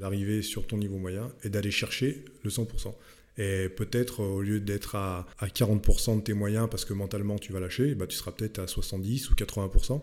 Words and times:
d'arriver 0.00 0.42
sur 0.42 0.66
ton 0.66 0.78
niveau 0.78 0.96
moyen 0.96 1.30
et 1.44 1.48
d'aller 1.50 1.70
chercher 1.70 2.24
le 2.42 2.50
100%. 2.50 2.94
Et 3.38 3.68
peut-être 3.68 4.20
au 4.20 4.42
lieu 4.42 4.60
d'être 4.60 4.96
à, 4.96 5.26
40% 5.42 6.16
de 6.16 6.20
tes 6.22 6.32
moyens 6.32 6.68
parce 6.70 6.84
que 6.84 6.92
mentalement 6.92 7.38
tu 7.38 7.52
vas 7.52 7.60
lâcher, 7.60 7.94
bah, 7.94 8.06
tu 8.06 8.16
seras 8.16 8.32
peut-être 8.32 8.58
à 8.58 8.66
70 8.66 9.30
ou 9.30 9.34
80%. 9.34 10.00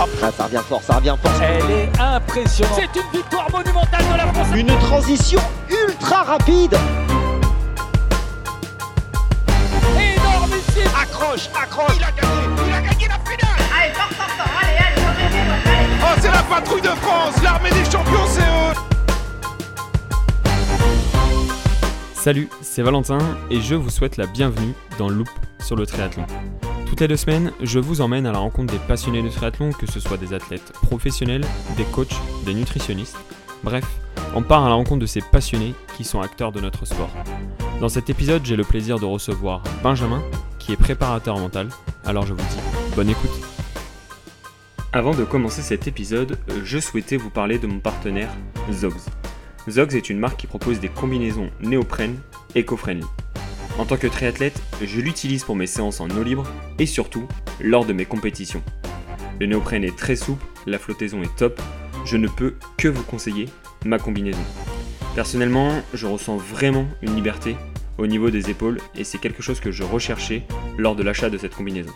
Ah, 0.00 0.30
ça 0.30 0.44
revient 0.44 0.62
fort, 0.68 0.82
ça 0.82 0.96
revient 0.96 1.16
fort. 1.20 1.42
Elle 1.42 1.70
est 1.70 2.00
impressionnante. 2.00 2.78
C'est 2.78 3.00
une 3.00 3.10
victoire 3.12 3.50
monumentale 3.50 4.04
de 4.12 4.16
la 4.16 4.32
France. 4.32 4.48
Une 4.56 4.78
transition 4.78 5.40
ultra 5.68 6.22
rapide. 6.22 6.76
Énormissime. 9.96 10.90
Accroche, 10.96 11.48
accroche. 11.54 11.96
Il 11.96 12.04
a 12.04 12.12
gagné, 12.12 12.68
il 12.68 12.72
a 12.72 12.80
gagné 12.80 13.08
la 13.08 13.18
finale. 13.18 13.57
Patrouille 16.48 16.82
de 16.82 16.88
France. 16.88 17.42
L'armée 17.42 17.70
des 17.70 17.84
champions, 17.84 18.26
c'est. 18.26 18.42
Salut, 22.14 22.48
c'est 22.60 22.82
Valentin 22.82 23.18
et 23.50 23.60
je 23.60 23.74
vous 23.74 23.90
souhaite 23.90 24.16
la 24.16 24.26
bienvenue 24.26 24.74
dans 24.98 25.08
Loop 25.08 25.28
sur 25.60 25.76
le 25.76 25.86
triathlon. 25.86 26.26
Toutes 26.86 27.00
les 27.00 27.08
deux 27.08 27.16
semaines, 27.16 27.52
je 27.62 27.78
vous 27.78 28.00
emmène 28.00 28.26
à 28.26 28.32
la 28.32 28.38
rencontre 28.38 28.72
des 28.72 28.78
passionnés 28.80 29.22
de 29.22 29.28
triathlon, 29.28 29.70
que 29.72 29.86
ce 29.90 30.00
soit 30.00 30.16
des 30.16 30.34
athlètes 30.34 30.72
professionnels, 30.82 31.44
des 31.76 31.84
coachs, 31.84 32.16
des 32.44 32.54
nutritionnistes. 32.54 33.16
Bref, 33.62 33.84
on 34.34 34.42
part 34.42 34.64
à 34.64 34.68
la 34.68 34.74
rencontre 34.74 35.00
de 35.00 35.06
ces 35.06 35.20
passionnés 35.20 35.74
qui 35.96 36.04
sont 36.04 36.20
acteurs 36.20 36.52
de 36.52 36.60
notre 36.60 36.84
sport. 36.86 37.10
Dans 37.80 37.88
cet 37.88 38.10
épisode, 38.10 38.44
j'ai 38.44 38.56
le 38.56 38.64
plaisir 38.64 38.98
de 38.98 39.04
recevoir 39.04 39.62
Benjamin, 39.82 40.22
qui 40.58 40.72
est 40.72 40.76
préparateur 40.76 41.38
mental. 41.38 41.68
Alors 42.04 42.26
je 42.26 42.34
vous 42.34 42.40
dis, 42.40 42.94
bonne 42.96 43.10
écoute. 43.10 43.47
Avant 44.94 45.14
de 45.14 45.22
commencer 45.22 45.60
cet 45.60 45.86
épisode, 45.86 46.38
je 46.64 46.78
souhaitais 46.78 47.18
vous 47.18 47.28
parler 47.28 47.58
de 47.58 47.66
mon 47.66 47.78
partenaire, 47.78 48.34
Zogs. 48.72 48.94
Zogs 49.68 49.94
est 49.94 50.08
une 50.08 50.18
marque 50.18 50.40
qui 50.40 50.46
propose 50.46 50.80
des 50.80 50.88
combinaisons 50.88 51.50
néoprène 51.60 52.18
éco-friendly. 52.54 53.04
En 53.78 53.84
tant 53.84 53.98
que 53.98 54.06
triathlète, 54.06 54.58
je 54.82 55.02
l'utilise 55.02 55.44
pour 55.44 55.56
mes 55.56 55.66
séances 55.66 56.00
en 56.00 56.08
eau 56.08 56.22
libre 56.22 56.50
et 56.78 56.86
surtout 56.86 57.28
lors 57.60 57.84
de 57.84 57.92
mes 57.92 58.06
compétitions. 58.06 58.62
Le 59.38 59.44
néoprène 59.44 59.84
est 59.84 59.94
très 59.94 60.16
souple, 60.16 60.46
la 60.66 60.78
flottaison 60.78 61.22
est 61.22 61.36
top, 61.36 61.60
je 62.06 62.16
ne 62.16 62.26
peux 62.26 62.54
que 62.78 62.88
vous 62.88 63.02
conseiller 63.02 63.44
ma 63.84 63.98
combinaison. 63.98 64.42
Personnellement, 65.14 65.82
je 65.92 66.06
ressens 66.06 66.38
vraiment 66.38 66.88
une 67.02 67.14
liberté 67.14 67.56
au 67.98 68.06
niveau 68.06 68.30
des 68.30 68.48
épaules 68.48 68.78
et 68.96 69.04
c'est 69.04 69.18
quelque 69.18 69.42
chose 69.42 69.60
que 69.60 69.70
je 69.70 69.82
recherchais 69.82 70.44
lors 70.78 70.96
de 70.96 71.02
l'achat 71.02 71.28
de 71.28 71.36
cette 71.36 71.54
combinaison. 71.54 71.92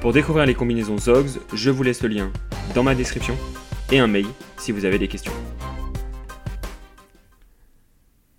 Pour 0.00 0.14
découvrir 0.14 0.46
les 0.46 0.54
combinaisons 0.54 0.96
Zogs, 0.96 1.40
je 1.52 1.68
vous 1.68 1.82
laisse 1.82 2.02
le 2.02 2.08
lien 2.08 2.32
dans 2.74 2.82
ma 2.82 2.94
description 2.94 3.36
et 3.92 3.98
un 3.98 4.06
mail 4.06 4.24
si 4.56 4.72
vous 4.72 4.86
avez 4.86 4.98
des 4.98 5.08
questions. 5.08 5.32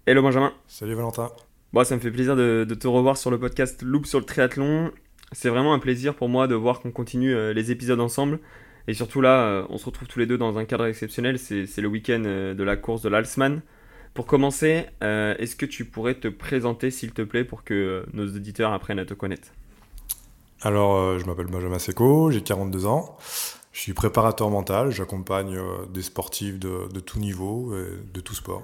Hello 0.08 0.24
Benjamin. 0.24 0.54
Salut 0.66 0.96
Valentin. 0.96 1.30
Bon, 1.72 1.84
ça 1.84 1.96
me 1.96 2.00
fait 2.00 2.10
plaisir 2.10 2.36
de, 2.36 2.66
te 2.66 2.88
revoir 2.88 3.16
sur 3.16 3.30
le 3.30 3.38
podcast 3.38 3.84
Loop 3.84 4.08
sur 4.08 4.18
le 4.18 4.26
triathlon. 4.26 4.92
C'est 5.34 5.50
vraiment 5.50 5.76
un 5.76 5.80
plaisir 5.80 6.16
pour 6.16 6.30
moi 6.30 6.48
de 6.48 6.56
voir 6.56 6.80
qu'on 6.80 6.90
continue 6.90 7.36
euh, 7.36 7.54
les 7.54 7.70
épisodes 7.70 8.00
ensemble. 8.00 8.40
Et 8.88 8.96
surtout 8.96 9.22
là, 9.22 9.44
euh, 9.44 9.64
on 9.70 9.78
se 9.78 9.86
retrouve 9.86 10.08
tous 10.08 10.18
les 10.18 10.26
deux 10.26 10.40
dans 10.40 10.58
un 10.58 10.66
cadre 10.66 10.88
exceptionnel. 10.88 11.38
C'est 11.38 11.78
le 11.78 11.88
week-end 11.88 12.24
euh, 12.26 12.56
de 12.56 12.64
la 12.64 12.76
course 12.76 13.04
de 13.04 13.10
l'Alsman. 13.10 13.62
Pour 14.16 14.26
commencer, 14.26 14.88
est-ce 15.00 15.56
que 15.56 15.66
tu 15.68 15.86
pourrais 15.86 16.16
te 16.16 16.28
présenter 16.28 16.90
s'il 16.92 17.14
te 17.14 17.22
plaît 17.22 17.46
pour 17.46 17.64
que 17.64 18.04
nos 18.12 18.26
auditeurs 18.26 18.74
apprennent 18.74 19.00
à 19.00 19.06
te 19.06 19.14
connaître? 19.14 19.54
Alors, 20.62 21.18
je 21.18 21.26
m'appelle 21.26 21.48
Benjamin 21.48 21.80
Seco, 21.80 22.32
j'ai 22.32 22.42
42 22.42 22.86
ans. 22.86 23.18
Je 23.72 23.80
suis 23.80 23.94
préparateur 23.94 24.50
mental, 24.50 24.92
j'accompagne 24.92 25.58
des 25.94 26.02
sportifs 26.02 26.60
de, 26.60 26.92
de 26.94 27.00
tout 27.00 27.20
niveau, 27.20 27.74
et 27.76 28.14
de 28.14 28.20
tout 28.20 28.36
sport. 28.36 28.64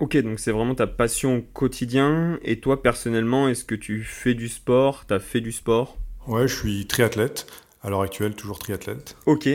Ok, 0.00 0.16
donc 0.18 0.40
c'est 0.40 0.52
vraiment 0.52 0.74
ta 0.74 0.86
passion 0.86 1.38
au 1.38 1.42
quotidien. 1.42 2.38
Et 2.42 2.60
toi, 2.60 2.82
personnellement, 2.82 3.48
est-ce 3.48 3.64
que 3.64 3.74
tu 3.74 4.02
fais 4.02 4.34
du 4.34 4.48
sport? 4.48 5.06
Tu 5.06 5.14
as 5.14 5.20
fait 5.20 5.40
du 5.40 5.52
sport? 5.52 5.96
Ouais, 6.26 6.48
je 6.48 6.54
suis 6.54 6.86
triathlète. 6.86 7.46
À 7.82 7.90
l'heure 7.90 8.02
actuelle, 8.02 8.34
toujours 8.34 8.58
triathlète. 8.58 9.16
Ok, 9.26 9.48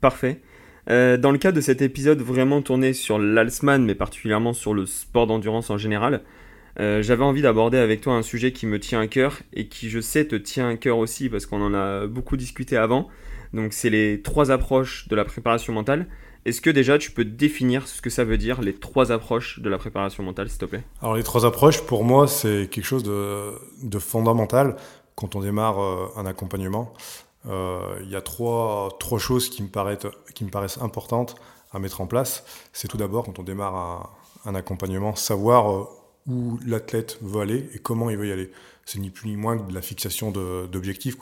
parfait. 0.00 0.40
Euh, 0.88 1.16
dans 1.16 1.30
le 1.30 1.38
cadre 1.38 1.56
de 1.56 1.60
cet 1.60 1.82
épisode 1.82 2.20
vraiment 2.20 2.62
tourné 2.62 2.92
sur 2.92 3.18
l'Alsman, 3.18 3.84
mais 3.84 3.94
particulièrement 3.94 4.52
sur 4.52 4.74
le 4.74 4.86
sport 4.86 5.26
d'endurance 5.26 5.70
en 5.70 5.78
général, 5.78 6.22
euh, 6.78 7.02
j'avais 7.02 7.24
envie 7.24 7.42
d'aborder 7.42 7.78
avec 7.78 8.00
toi 8.00 8.14
un 8.14 8.22
sujet 8.22 8.52
qui 8.52 8.66
me 8.66 8.78
tient 8.78 9.00
à 9.00 9.06
cœur 9.06 9.38
et 9.52 9.68
qui, 9.68 9.88
je 9.88 10.00
sais, 10.00 10.26
te 10.26 10.36
tient 10.36 10.68
à 10.68 10.76
cœur 10.76 10.98
aussi 10.98 11.28
parce 11.28 11.46
qu'on 11.46 11.62
en 11.62 11.74
a 11.74 12.06
beaucoup 12.06 12.36
discuté 12.36 12.76
avant. 12.76 13.08
Donc, 13.52 13.72
c'est 13.72 13.90
les 13.90 14.22
trois 14.22 14.50
approches 14.50 15.08
de 15.08 15.16
la 15.16 15.24
préparation 15.24 15.72
mentale. 15.72 16.06
Est-ce 16.46 16.60
que 16.60 16.70
déjà 16.70 16.96
tu 16.96 17.10
peux 17.10 17.24
définir 17.24 17.88
ce 17.88 18.00
que 18.00 18.08
ça 18.08 18.22
veut 18.22 18.38
dire, 18.38 18.60
les 18.60 18.72
trois 18.72 19.10
approches 19.10 19.58
de 19.58 19.68
la 19.68 19.78
préparation 19.78 20.22
mentale, 20.22 20.48
s'il 20.48 20.58
te 20.58 20.64
plaît? 20.64 20.84
Alors 21.02 21.16
les 21.16 21.24
trois 21.24 21.44
approches, 21.44 21.80
pour 21.80 22.04
moi, 22.04 22.28
c'est 22.28 22.68
quelque 22.70 22.84
chose 22.84 23.02
de, 23.02 23.98
fondamental 23.98 24.76
quand 25.16 25.34
on 25.34 25.40
démarre 25.40 25.80
euh, 25.80 26.06
un 26.16 26.24
accompagnement. 26.24 26.94
Euh, 27.48 27.80
il 28.02 28.10
y 28.10 28.14
a 28.14 28.20
trois, 28.20 28.96
trois 29.00 29.18
choses 29.18 29.48
qui 29.48 29.64
me, 29.64 29.68
paraissent, 29.68 30.06
qui 30.36 30.44
me 30.44 30.50
paraissent 30.50 30.78
importantes 30.80 31.34
à 31.72 31.80
mettre 31.80 32.00
en 32.00 32.06
place. 32.06 32.44
C'est 32.72 32.86
tout 32.86 32.96
d'abord, 32.96 33.24
quand 33.24 33.40
on 33.40 33.42
démarre 33.42 34.16
un, 34.44 34.54
accompagnement, 34.54 35.16
savoir 35.16 35.88
où 36.26 36.58
l'athlète 36.66 37.18
veut 37.22 37.40
aller 37.40 37.68
et 37.74 37.78
comment 37.78 38.10
il 38.10 38.16
veut 38.16 38.28
y 38.28 38.32
aller. 38.32 38.50
C'est 38.84 38.98
ni 38.98 39.10
plus 39.10 39.28
ni 39.28 39.36
moins 39.36 39.58
que 39.58 39.68
de 39.68 39.74
la 39.74 39.82
fixation 39.82 40.30
d'objectifs. 40.30 41.16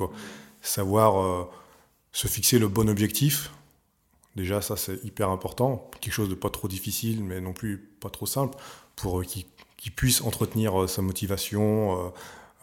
Savoir 0.60 1.48
se 2.12 2.26
fixer 2.26 2.58
le 2.58 2.68
bon 2.68 2.88
objectif, 2.88 3.50
Déjà, 4.36 4.60
ça, 4.60 4.76
c'est 4.76 5.02
hyper 5.04 5.30
important. 5.30 5.90
Quelque 6.00 6.12
chose 6.12 6.28
de 6.28 6.34
pas 6.34 6.50
trop 6.50 6.68
difficile, 6.68 7.22
mais 7.22 7.40
non 7.40 7.52
plus 7.52 7.78
pas 7.78 8.10
trop 8.10 8.26
simple, 8.26 8.58
pour 8.96 9.20
euh, 9.20 9.24
qu'il 9.24 9.92
puisse 9.92 10.22
entretenir 10.22 10.82
euh, 10.82 10.86
sa 10.88 11.02
motivation, 11.02 12.12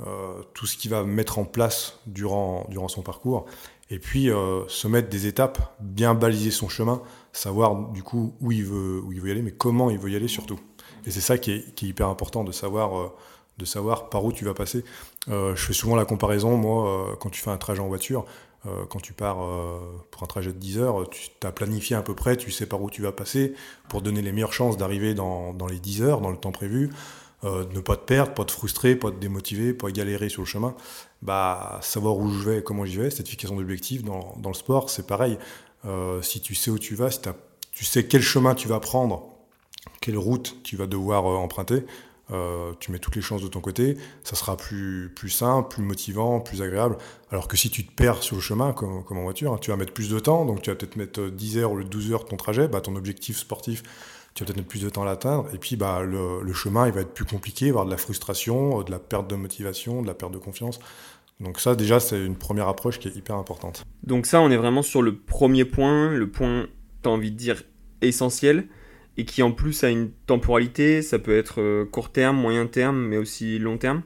euh, 0.02 0.42
tout 0.54 0.66
ce 0.66 0.76
qu'il 0.76 0.92
va 0.92 1.04
mettre 1.04 1.40
en 1.40 1.46
place 1.46 2.00
durant, 2.08 2.66
durant 2.70 2.88
son 2.88 3.02
parcours. 3.02 3.46
Et 3.90 4.00
puis, 4.00 4.30
se 4.70 4.88
mettre 4.88 5.10
des 5.10 5.28
étapes, 5.28 5.76
bien 5.82 6.14
baliser 6.14 6.50
son 6.50 6.70
chemin, 6.70 7.02
savoir 7.34 7.90
du 7.90 8.04
coup 8.04 8.34
où 8.40 8.54
il 8.54 8.64
veut, 8.64 9.02
où 9.04 9.12
il 9.12 9.20
veut 9.20 9.28
y 9.28 9.32
aller, 9.32 9.42
mais 9.42 9.52
comment 9.52 9.90
il 9.90 10.00
veut 10.00 10.10
y 10.10 10.16
aller 10.16 10.30
surtout. 10.30 10.58
Et 11.06 11.12
c'est 11.12 11.22
ça 11.22 11.38
qui 11.38 11.52
est, 11.52 11.82
hyper 11.82 12.08
important, 12.08 12.44
de 12.44 12.52
savoir, 12.52 13.12
de 13.58 13.66
savoir 13.66 14.10
par 14.10 14.24
où 14.24 14.32
tu 14.32 14.46
vas 14.46 14.54
passer. 14.54 14.84
je 15.28 15.56
fais 15.56 15.74
souvent 15.74 15.96
la 15.96 16.06
comparaison, 16.06 16.58
moi, 16.58 17.18
quand 17.20 17.30
tu 17.30 17.42
fais 17.42 17.50
un 17.50 17.58
trajet 17.58 17.82
en 17.82 17.88
voiture, 17.88 18.26
euh, 18.68 18.86
quand 18.88 19.00
tu 19.00 19.14
pars 19.14 19.42
euh, 19.42 19.80
pour 20.12 20.22
un 20.22 20.28
trajet 20.28 20.52
de 20.52 20.58
10 20.58 20.78
heures, 20.78 21.10
tu 21.10 21.30
as 21.44 21.52
planifié 21.52 21.96
à 21.96 22.04
peu 22.04 22.14
près, 22.14 22.38
tu 22.38 22.52
sais 22.52 22.68
par 22.68 22.82
où 22.82 22.92
tu 22.92 23.02
vas 23.02 23.12
passer 23.12 23.56
pour 23.90 24.04
donner 24.04 24.22
les 24.22 24.32
meilleures 24.32 24.54
chances 24.54 24.78
d'arriver 24.78 25.16
dans, 25.16 25.56
les 25.68 25.80
10 25.80 26.04
heures, 26.04 26.22
dans 26.22 26.30
le 26.30 26.38
temps 26.38 26.52
prévu. 26.52 26.92
Euh, 27.44 27.66
ne 27.74 27.80
pas 27.80 27.98
te 27.98 28.06
perdre, 28.06 28.36
pas 28.36 28.46
te 28.46 28.52
frustrer, 28.52 28.96
pas 28.96 29.10
te 29.10 29.16
démotiver, 29.16 29.74
pas 29.74 29.90
galérer 29.90 30.30
sur 30.30 30.44
le 30.44 30.48
chemin. 30.48 30.76
Bah, 31.24 31.80
savoir 31.82 32.18
où 32.18 32.30
je 32.30 32.50
vais, 32.50 32.64
comment 32.64 32.86
j'y 32.86 32.98
vais, 32.98 33.10
cette 33.10 33.28
fixation 33.28 33.56
d'objectif 33.56 34.04
dans, 34.04 34.36
dans, 34.38 34.50
le 34.50 34.56
sport, 34.56 34.92
c'est 34.92 35.08
pareil. 35.08 35.40
si 36.22 36.40
tu 36.42 36.54
sais 36.54 36.70
où 36.70 36.78
tu 36.78 36.94
vas, 36.94 37.10
si 37.10 37.20
tu 37.72 37.84
sais 37.84 38.06
quel 38.06 38.22
chemin 38.22 38.54
tu 38.54 38.68
vas 38.68 38.80
prendre, 38.80 39.31
quelle 40.00 40.18
route 40.18 40.58
tu 40.64 40.76
vas 40.76 40.88
devoir 40.88 41.26
emprunter, 41.26 41.86
euh, 42.32 42.72
tu 42.80 42.92
mets 42.92 43.00
toutes 43.00 43.16
les 43.16 43.22
chances 43.22 43.42
de 43.42 43.48
ton 43.48 43.60
côté, 43.60 43.98
ça 44.24 44.36
sera 44.36 44.56
plus, 44.56 45.12
plus 45.14 45.30
simple, 45.30 45.68
plus 45.70 45.84
motivant, 45.84 46.40
plus 46.40 46.62
agréable. 46.62 46.98
Alors 47.30 47.48
que 47.48 47.58
si 47.58 47.70
tu 47.70 47.86
te 47.86 47.92
perds 47.92 48.24
sur 48.24 48.38
le 48.38 48.42
chemin, 48.42 48.72
comme, 48.72 49.04
comme 49.04 49.18
en 49.18 49.24
voiture, 49.24 49.52
hein, 49.54 49.58
tu 49.60 49.72
vas 49.72 49.78
mettre 49.78 49.94
plus 49.94 50.10
de 50.10 50.20
temps, 50.20 50.46
donc 50.46 50.62
tu 50.62 50.70
vas 50.70 50.76
peut-être 50.76 50.96
mettre 50.96 51.28
10 51.28 51.58
heures 51.58 51.72
ou 51.72 51.84
12 51.84 52.14
heures 52.14 52.24
de 52.24 52.30
ton 52.30 52.38
trajet, 52.38 52.68
bah, 52.68 52.80
ton 52.80 52.96
objectif 52.96 53.38
sportif, 53.38 53.84
tu 54.34 54.44
vas 54.44 54.46
peut-être 54.46 54.58
mettre 54.58 54.70
plus 54.70 54.82
de 54.82 54.90
temps 54.90 55.02
à 55.02 55.06
l'atteindre, 55.06 55.50
et 55.54 55.58
puis 55.58 55.76
bah, 55.76 56.04
le, 56.04 56.42
le, 56.42 56.54
chemin, 56.54 56.88
il 56.88 56.94
va 56.94 57.02
être 57.02 57.14
plus 57.14 57.26
compliqué, 57.26 57.70
avoir 57.70 57.86
de 57.86 57.92
la 57.92 57.98
frustration, 57.98 58.80
euh, 58.80 58.84
de 58.84 58.92
la 58.92 59.00
perte 59.00 59.30
de 59.30 59.36
motivation, 59.36 60.02
de 60.02 60.08
la 60.08 60.14
perte 60.14 60.32
de 60.32 60.38
confiance. 60.38 60.80
Donc 61.42 61.60
ça, 61.60 61.76
déjà, 61.76 62.00
c'est 62.00 62.24
une 62.24 62.38
première 62.38 62.70
approche 62.70 63.00
qui 63.00 63.10
est 63.10 63.16
hyper 63.16 63.36
importante. 63.36 63.84
Donc 64.04 64.26
ça, 64.26 64.40
on 64.42 64.52
est 64.52 64.58
vraiment 64.58 64.84
sur 64.84 65.02
le 65.02 65.18
premier 65.18 65.66
point, 65.66 66.12
le 66.12 66.30
point, 66.30 66.68
tu 67.04 67.10
as 67.10 67.12
envie 67.12 67.32
de 67.32 67.38
dire, 67.38 67.64
essentiel 68.02 68.68
et 69.18 69.26
qui 69.26 69.44
en 69.44 69.52
plus 69.52 69.84
a 69.84 69.90
une 69.90 70.12
temporalité, 70.26 71.02
ça 71.02 71.20
peut 71.20 71.38
être 71.38 71.62
euh, 71.62 71.86
court 71.86 72.12
terme, 72.12 72.38
moyen 72.38 72.68
terme, 72.68 72.98
mais 72.98 73.18
aussi 73.18 73.60
long 73.60 73.78
terme 73.78 74.04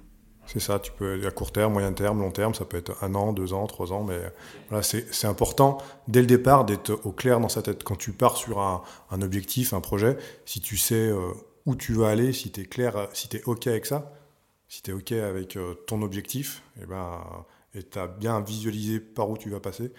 C'est 0.47 0.59
ça, 0.59 0.79
tu 0.79 0.91
peux 0.91 1.25
à 1.25 1.31
court 1.31 1.51
terme, 1.51 1.73
moyen 1.73 1.93
terme, 1.93 2.19
long 2.19 2.31
terme, 2.31 2.53
ça 2.53 2.65
peut 2.65 2.77
être 2.77 3.03
un 3.03 3.13
an, 3.15 3.33
deux 3.33 3.53
ans, 3.53 3.67
trois 3.67 3.93
ans, 3.93 4.03
mais 4.03 4.19
voilà, 4.69 4.83
c'est 4.83 5.27
important 5.27 5.77
dès 6.07 6.21
le 6.21 6.27
départ 6.27 6.65
d'être 6.65 6.99
au 7.03 7.11
clair 7.11 7.39
dans 7.39 7.49
sa 7.49 7.61
tête. 7.61 7.83
Quand 7.83 7.95
tu 7.95 8.11
pars 8.11 8.37
sur 8.37 8.59
un, 8.59 9.21
objectif, 9.21 9.73
un 9.73 9.81
projet, 9.81 10.17
si 10.45 10.59
tu 10.59 10.77
sais 10.77 11.09
euh, 11.09 11.31
où 11.65 11.75
tu 11.75 11.93
vas 11.93 12.09
aller, 12.09 12.33
si 12.33 12.51
tu 12.51 12.61
es 12.61 12.65
clair, 12.65 13.07
si 13.13 13.29
tu 13.29 13.41
OK 13.45 13.67
avec 13.67 13.85
ça, 13.85 14.11
si 14.67 14.81
tu 14.81 14.91
es 14.91 14.93
OK 14.93 15.11
avec 15.11 15.55
euh, 15.55 15.75
ton 15.87 16.01
objectif, 16.01 16.63
et 16.77 16.81
eh 16.83 16.85
ben, 16.87 17.21
et 17.75 17.83
tu 17.83 17.99
as 17.99 18.07
bien 18.07 18.39
visualisé 18.39 18.99
par 18.99 19.29
où 19.29 19.37
tu 19.37 19.49
vas 19.49 19.59
passer, 19.59 19.91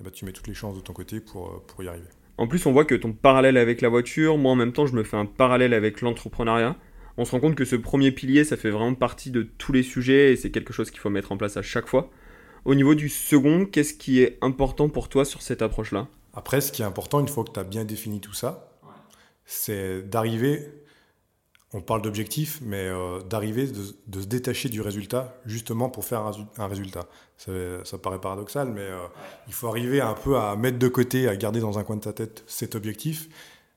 eh 0.00 0.04
ben, 0.04 0.10
tu 0.10 0.24
mets 0.24 0.32
toutes 0.32 0.46
les 0.46 0.54
chances 0.54 0.76
de 0.76 0.80
ton 0.80 0.92
côté 0.92 1.20
pour, 1.20 1.62
pour 1.66 1.82
y 1.82 1.88
arriver. 1.88 2.08
En 2.36 2.46
plus, 2.48 2.66
on 2.66 2.72
voit 2.72 2.84
que 2.84 2.94
ton 2.94 3.12
parallèle 3.12 3.56
avec 3.56 3.80
la 3.80 3.88
voiture, 3.88 4.38
moi 4.38 4.52
en 4.52 4.56
même 4.56 4.72
temps, 4.72 4.86
je 4.86 4.94
me 4.94 5.04
fais 5.04 5.16
un 5.16 5.26
parallèle 5.26 5.72
avec 5.72 6.00
l'entrepreneuriat. 6.00 6.76
On 7.16 7.24
se 7.24 7.30
rend 7.30 7.40
compte 7.40 7.54
que 7.54 7.64
ce 7.64 7.76
premier 7.76 8.10
pilier, 8.10 8.42
ça 8.42 8.56
fait 8.56 8.70
vraiment 8.70 8.94
partie 8.94 9.30
de 9.30 9.42
tous 9.42 9.72
les 9.72 9.84
sujets 9.84 10.32
et 10.32 10.36
c'est 10.36 10.50
quelque 10.50 10.72
chose 10.72 10.90
qu'il 10.90 11.00
faut 11.00 11.10
mettre 11.10 11.30
en 11.30 11.36
place 11.36 11.56
à 11.56 11.62
chaque 11.62 11.86
fois. 11.86 12.10
Au 12.64 12.74
niveau 12.74 12.94
du 12.94 13.08
second, 13.08 13.66
qu'est-ce 13.66 13.94
qui 13.94 14.20
est 14.20 14.38
important 14.40 14.88
pour 14.88 15.08
toi 15.08 15.24
sur 15.24 15.42
cette 15.42 15.62
approche-là? 15.62 16.08
Après, 16.32 16.60
ce 16.60 16.72
qui 16.72 16.82
est 16.82 16.84
important, 16.84 17.20
une 17.20 17.28
fois 17.28 17.44
que 17.44 17.52
tu 17.52 17.60
as 17.60 17.64
bien 17.64 17.84
défini 17.84 18.20
tout 18.20 18.32
ça, 18.32 18.72
c'est 19.44 20.02
d'arriver, 20.02 20.60
on 21.74 21.80
parle 21.80 22.02
d'objectif, 22.02 22.60
mais 22.62 22.86
euh, 22.86 23.20
d'arriver, 23.20 23.66
de, 23.66 24.20
se 24.20 24.26
détacher 24.26 24.68
du 24.68 24.80
résultat, 24.80 25.36
justement 25.44 25.90
pour 25.90 26.04
faire 26.04 26.30
un, 26.56 26.66
résultat. 26.68 27.06
Ça, 27.36 27.98
paraît 28.00 28.20
paradoxal, 28.20 28.70
mais 28.70 28.80
euh, 28.80 28.98
il 29.48 29.52
faut 29.52 29.66
arriver 29.66 30.00
un 30.00 30.14
peu 30.14 30.38
à 30.38 30.54
mettre 30.54 30.78
de 30.78 30.86
côté, 30.86 31.28
à 31.28 31.34
garder 31.34 31.58
dans 31.58 31.76
un 31.76 31.82
coin 31.82 31.96
de 31.96 32.02
ta 32.02 32.12
tête 32.12 32.44
cet 32.46 32.76
objectif, 32.76 33.28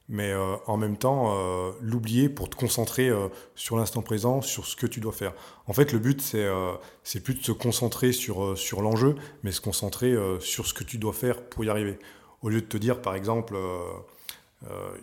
mais 0.10 0.32
euh, 0.32 0.56
en 0.68 0.78
même 0.78 0.96
temps 0.96 1.36
l'oublier 1.82 2.30
pour 2.30 2.52
te 2.52 2.56
concentrer 2.56 3.12
sur 3.56 3.76
l'instant 3.78 4.04
présent, 4.04 4.42
sur 4.44 4.68
ce 4.68 4.76
que 4.76 4.86
tu 4.86 5.00
dois 5.00 5.12
faire. 5.12 5.34
En 5.66 5.74
fait, 5.74 5.92
le 5.92 5.98
but, 5.98 6.22
c'est 6.22 7.20
plus 7.20 7.34
de 7.34 7.44
se 7.44 7.52
concentrer 7.52 8.12
sur, 8.12 8.56
sur 8.56 8.84
l'enjeu, 8.84 9.16
mais 9.42 9.52
se 9.52 9.60
concentrer 9.60 10.16
sur 10.40 10.68
ce 10.68 10.76
que 10.76 10.84
tu 10.84 11.00
dois 11.00 11.14
faire 11.14 11.42
pour 11.50 11.66
y 11.66 11.70
arriver. 11.70 11.98
Au 12.44 12.50
lieu 12.50 12.62
de 12.62 12.68
te 12.68 12.78
dire, 12.78 13.02
par 13.02 13.16
exemple, 13.16 13.58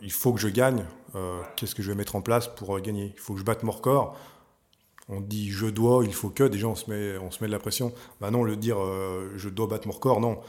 il 0.02 0.12
faut 0.12 0.32
que 0.32 0.40
je 0.40 0.48
gagne, 0.48 0.84
euh, 1.14 1.40
qu'est-ce 1.56 1.74
que 1.74 1.82
je 1.82 1.90
vais 1.90 1.96
mettre 1.96 2.16
en 2.16 2.22
place 2.22 2.48
pour 2.48 2.76
euh, 2.76 2.80
gagner? 2.80 3.12
Il 3.14 3.20
faut 3.20 3.34
que 3.34 3.40
je 3.40 3.44
batte 3.44 3.62
mon 3.62 3.72
record. 3.72 4.16
On 5.08 5.20
dit 5.20 5.50
je 5.50 5.66
dois, 5.66 6.04
il 6.04 6.14
faut 6.14 6.30
que, 6.30 6.44
déjà 6.44 6.66
on 6.66 6.74
se 6.74 6.90
met, 6.90 7.18
on 7.18 7.30
se 7.30 7.42
met 7.42 7.46
de 7.46 7.52
la 7.52 7.58
pression. 7.58 7.92
Bah 8.20 8.30
non, 8.30 8.42
le 8.42 8.56
dire 8.56 8.78
je 9.36 9.48
dois 9.50 9.66
battre 9.66 9.86
mon 9.86 9.92
record, 9.92 10.18
non. 10.18 10.40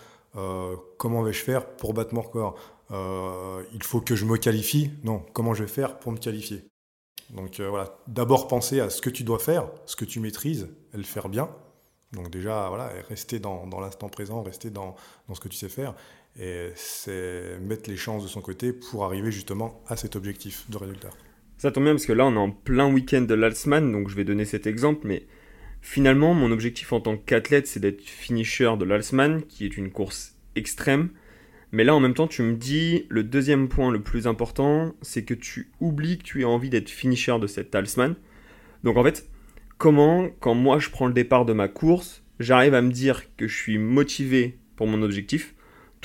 comment 0.97 1.23
vais-je 1.23 1.43
faire 1.43 1.67
pour 1.75 1.93
battre 1.93 2.13
mon 2.13 2.21
record? 2.21 2.55
Il 2.91 3.83
faut 3.83 3.99
que 3.99 4.15
je 4.15 4.23
me 4.23 4.37
qualifie, 4.37 4.91
non. 5.03 5.25
Comment 5.33 5.53
je 5.53 5.63
vais 5.63 5.69
faire 5.69 5.99
pour 5.99 6.13
me 6.13 6.17
qualifier? 6.17 6.63
Donc 7.31 7.59
voilà, 7.59 7.97
d'abord 8.07 8.47
penser 8.47 8.79
à 8.79 8.89
ce 8.89 9.01
que 9.01 9.09
tu 9.09 9.25
dois 9.25 9.39
faire, 9.39 9.69
ce 9.87 9.97
que 9.97 10.05
tu 10.05 10.21
maîtrises, 10.21 10.69
et 10.93 10.97
le 10.97 11.03
faire 11.03 11.27
bien. 11.27 11.49
Donc 12.13 12.29
déjà, 12.29 12.69
voilà, 12.69 12.89
rester 13.09 13.39
dans, 13.39 13.67
dans 13.67 13.81
l'instant 13.81 14.07
présent, 14.07 14.41
rester 14.41 14.69
dans, 14.69 14.95
dans, 15.27 15.35
ce 15.35 15.41
que 15.41 15.49
tu 15.49 15.57
sais 15.57 15.67
faire. 15.67 15.95
Et 16.39 16.69
c'est 16.75 17.57
mettre 17.61 17.89
les 17.89 17.95
chances 17.95 18.23
de 18.23 18.27
son 18.27 18.41
côté 18.41 18.73
pour 18.73 19.05
arriver 19.05 19.31
justement 19.31 19.81
à 19.87 19.95
cet 19.95 20.15
objectif 20.15 20.69
de 20.69 20.77
résultat. 20.77 21.09
Ça 21.57 21.71
tombe 21.71 21.85
bien 21.85 21.93
parce 21.93 22.05
que 22.05 22.13
là, 22.13 22.25
on 22.25 22.33
est 22.33 22.37
en 22.37 22.51
plein 22.51 22.91
week-end 22.91 23.21
de 23.21 23.33
l'Alsman, 23.33 23.91
donc 23.91 24.09
je 24.09 24.15
vais 24.15 24.25
donner 24.25 24.43
cet 24.43 24.67
exemple, 24.67 25.07
mais 25.07 25.25
finalement, 25.81 26.33
mon 26.33 26.51
objectif 26.51 26.91
en 26.91 26.99
tant 26.99 27.15
qu'athlète, 27.15 27.67
c'est 27.67 27.79
d'être 27.79 28.01
finisher 28.01 28.73
de 28.77 28.83
l'Alsman, 28.83 29.43
qui 29.43 29.65
est 29.65 29.77
une 29.77 29.91
course 29.91 30.35
extrême. 30.57 31.09
Mais 31.71 31.85
là, 31.85 31.95
en 31.95 31.99
même 32.01 32.13
temps, 32.13 32.27
tu 32.27 32.41
me 32.41 32.55
dis, 32.55 33.05
le 33.09 33.23
deuxième 33.23 33.69
point 33.69 33.91
le 33.91 34.01
plus 34.01 34.27
important, 34.27 34.93
c'est 35.01 35.23
que 35.23 35.33
tu 35.33 35.71
oublies 35.79 36.17
que 36.17 36.23
tu 36.23 36.43
as 36.43 36.49
envie 36.49 36.69
d'être 36.69 36.89
finisher 36.89 37.39
de 37.39 37.47
cette 37.47 37.73
Alsman. 37.73 38.15
Donc 38.83 38.97
en 38.97 39.03
fait, 39.03 39.29
comment, 39.77 40.29
quand 40.39 40.53
moi 40.53 40.79
je 40.79 40.89
prends 40.89 41.07
le 41.07 41.13
départ 41.13 41.45
de 41.45 41.53
ma 41.53 41.67
course, 41.67 42.23
j'arrive 42.39 42.73
à 42.73 42.81
me 42.81 42.91
dire 42.91 43.23
que 43.37 43.47
je 43.47 43.55
suis 43.55 43.77
motivé 43.77 44.57
pour 44.75 44.87
mon 44.87 45.01
objectif, 45.01 45.54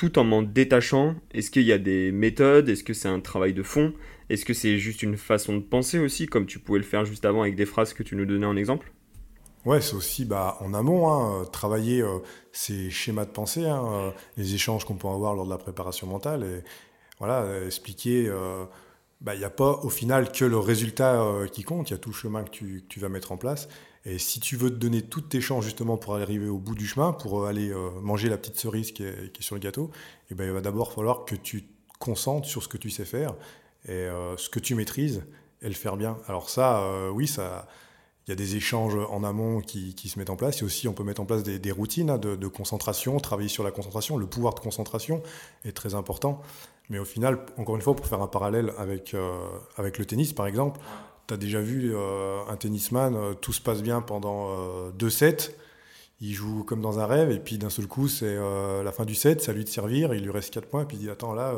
tout 0.01 0.17
en 0.17 0.23
m'en 0.23 0.41
détachant. 0.41 1.13
Est-ce 1.31 1.51
qu'il 1.51 1.61
y 1.61 1.71
a 1.71 1.77
des 1.77 2.11
méthodes? 2.11 2.67
Est-ce 2.69 2.83
que 2.83 2.91
c'est 2.91 3.07
un 3.07 3.19
travail 3.19 3.53
de 3.53 3.61
fond? 3.61 3.93
Est-ce 4.29 4.45
que 4.45 4.55
c'est 4.55 4.79
juste 4.79 5.03
une 5.03 5.15
façon 5.15 5.55
de 5.55 5.61
penser 5.61 5.99
aussi, 5.99 6.25
comme 6.25 6.47
tu 6.47 6.57
pouvais 6.57 6.79
le 6.79 6.85
faire 6.85 7.05
juste 7.05 7.23
avant 7.23 7.43
avec 7.43 7.55
des 7.55 7.67
phrases 7.67 7.93
que 7.93 8.01
tu 8.01 8.15
nous 8.15 8.25
donnais 8.25 8.47
en 8.47 8.57
exemple? 8.57 8.91
Ouais, 9.63 9.79
c'est 9.79 9.93
aussi 9.93 10.25
bah, 10.25 10.57
en 10.59 10.73
amont, 10.73 11.07
hein, 11.07 11.45
travailler 11.51 12.01
euh, 12.01 12.17
ces 12.51 12.89
schémas 12.89 13.25
de 13.25 13.29
pensée, 13.29 13.67
hein, 13.67 13.85
euh, 13.91 14.11
les 14.37 14.55
échanges 14.55 14.85
qu'on 14.85 14.95
peut 14.95 15.07
avoir 15.07 15.35
lors 15.35 15.45
de 15.45 15.51
la 15.51 15.59
préparation 15.59 16.07
mentale, 16.07 16.45
et 16.45 16.63
voilà, 17.19 17.63
expliquer. 17.67 18.27
Euh, 18.27 18.65
bah, 19.21 19.35
il 19.35 19.39
n'y 19.39 19.45
a 19.45 19.49
pas 19.49 19.79
au 19.83 19.89
final 19.89 20.31
que 20.31 20.45
le 20.45 20.57
résultat 20.57 21.23
qui 21.51 21.63
compte, 21.63 21.89
il 21.89 21.93
y 21.93 21.95
a 21.95 21.99
tout 21.99 22.09
le 22.09 22.15
chemin 22.15 22.43
que 22.43 22.49
tu, 22.49 22.99
vas 22.99 23.09
mettre 23.09 23.31
en 23.31 23.37
place. 23.37 23.67
Et 24.03 24.17
si 24.17 24.39
tu 24.39 24.55
veux 24.55 24.71
te 24.71 24.75
donner 24.75 25.03
toutes 25.03 25.29
tes 25.29 25.41
chances 25.41 25.63
justement 25.63 25.97
pour 25.97 26.15
arriver 26.15 26.47
au 26.47 26.57
bout 26.57 26.73
du 26.73 26.87
chemin, 26.87 27.13
pour 27.13 27.45
aller 27.45 27.69
euh, 27.69 27.91
manger 28.01 28.29
la 28.29 28.37
petite 28.37 28.57
cerise 28.57 28.91
qui 28.91 29.03
est, 29.03 29.41
sur 29.41 29.55
le 29.55 29.61
gâteau, 29.61 29.91
et 29.93 30.31
eh 30.31 30.35
ben, 30.35 30.45
il 30.45 30.51
va 30.51 30.61
d'abord 30.61 30.91
falloir 30.91 31.25
que 31.25 31.35
tu 31.35 31.63
te 31.63 31.69
concentres 31.99 32.47
sur 32.47 32.63
ce 32.63 32.67
que 32.67 32.77
tu 32.77 32.89
sais 32.89 33.05
faire 33.05 33.35
et 33.85 33.91
euh, 33.91 34.35
ce 34.37 34.49
que 34.49 34.59
tu 34.59 34.73
maîtrises 34.73 35.23
et 35.61 35.67
le 35.67 35.75
faire 35.75 35.97
bien. 35.97 36.17
Alors 36.27 36.49
ça, 36.49 36.81
euh, 36.81 37.09
oui, 37.09 37.27
ça, 37.27 37.67
il 38.25 38.31
y 38.31 38.33
a 38.33 38.35
des 38.35 38.55
échanges 38.55 38.95
en 38.95 39.23
amont 39.23 39.61
qui, 39.61 39.93
se 40.09 40.17
mettent 40.17 40.31
en 40.31 40.35
place. 40.35 40.61
Et 40.61 40.65
aussi, 40.65 40.87
on 40.87 40.93
peut 40.93 41.03
mettre 41.03 41.21
en 41.21 41.25
place 41.25 41.43
des, 41.43 41.71
routines 41.71 42.09
hein, 42.09 42.17
de, 42.17 42.47
concentration, 42.47 43.19
travailler 43.19 43.49
sur 43.49 43.63
la 43.63 43.71
concentration. 43.71 44.17
Le 44.17 44.25
pouvoir 44.25 44.55
de 44.55 44.59
concentration 44.59 45.21
est 45.65 45.73
très 45.73 45.93
important. 45.95 46.41
Mais 46.89 46.99
au 46.99 47.05
final, 47.05 47.45
encore 47.57 47.75
une 47.75 47.81
fois, 47.81 47.95
pour 47.95 48.05
faire 48.07 48.21
un 48.21 48.27
parallèle 48.27 48.73
avec, 48.77 49.15
avec 49.77 49.97
le 49.97 50.05
tennis, 50.05 50.33
par 50.33 50.45
exemple, 50.45 50.79
tu 51.31 51.33
as 51.33 51.37
déjà 51.37 51.61
vu 51.61 51.93
euh, 51.93 52.41
un 52.49 52.57
tennisman, 52.57 53.15
euh, 53.15 53.33
tout 53.33 53.53
se 53.53 53.61
passe 53.61 53.81
bien 53.81 54.01
pendant 54.01 54.49
euh, 54.49 54.91
deux 54.91 55.09
sets, 55.09 55.55
il 56.19 56.33
joue 56.33 56.63
comme 56.63 56.81
dans 56.81 56.99
un 56.99 57.05
rêve, 57.05 57.31
et 57.31 57.39
puis 57.39 57.57
d'un 57.57 57.69
seul 57.69 57.87
coup, 57.87 58.07
c'est 58.07 58.35
la 58.35 58.91
fin 58.91 59.05
du 59.05 59.15
set, 59.15 59.49
à 59.49 59.53
lui 59.53 59.63
de 59.63 59.69
servir, 59.69 60.13
il 60.13 60.23
lui 60.23 60.29
reste 60.29 60.53
4 60.53 60.67
points, 60.67 60.85
puis 60.85 60.97
il 60.97 60.99
dit 60.99 61.09
Attends, 61.09 61.33
là, 61.33 61.55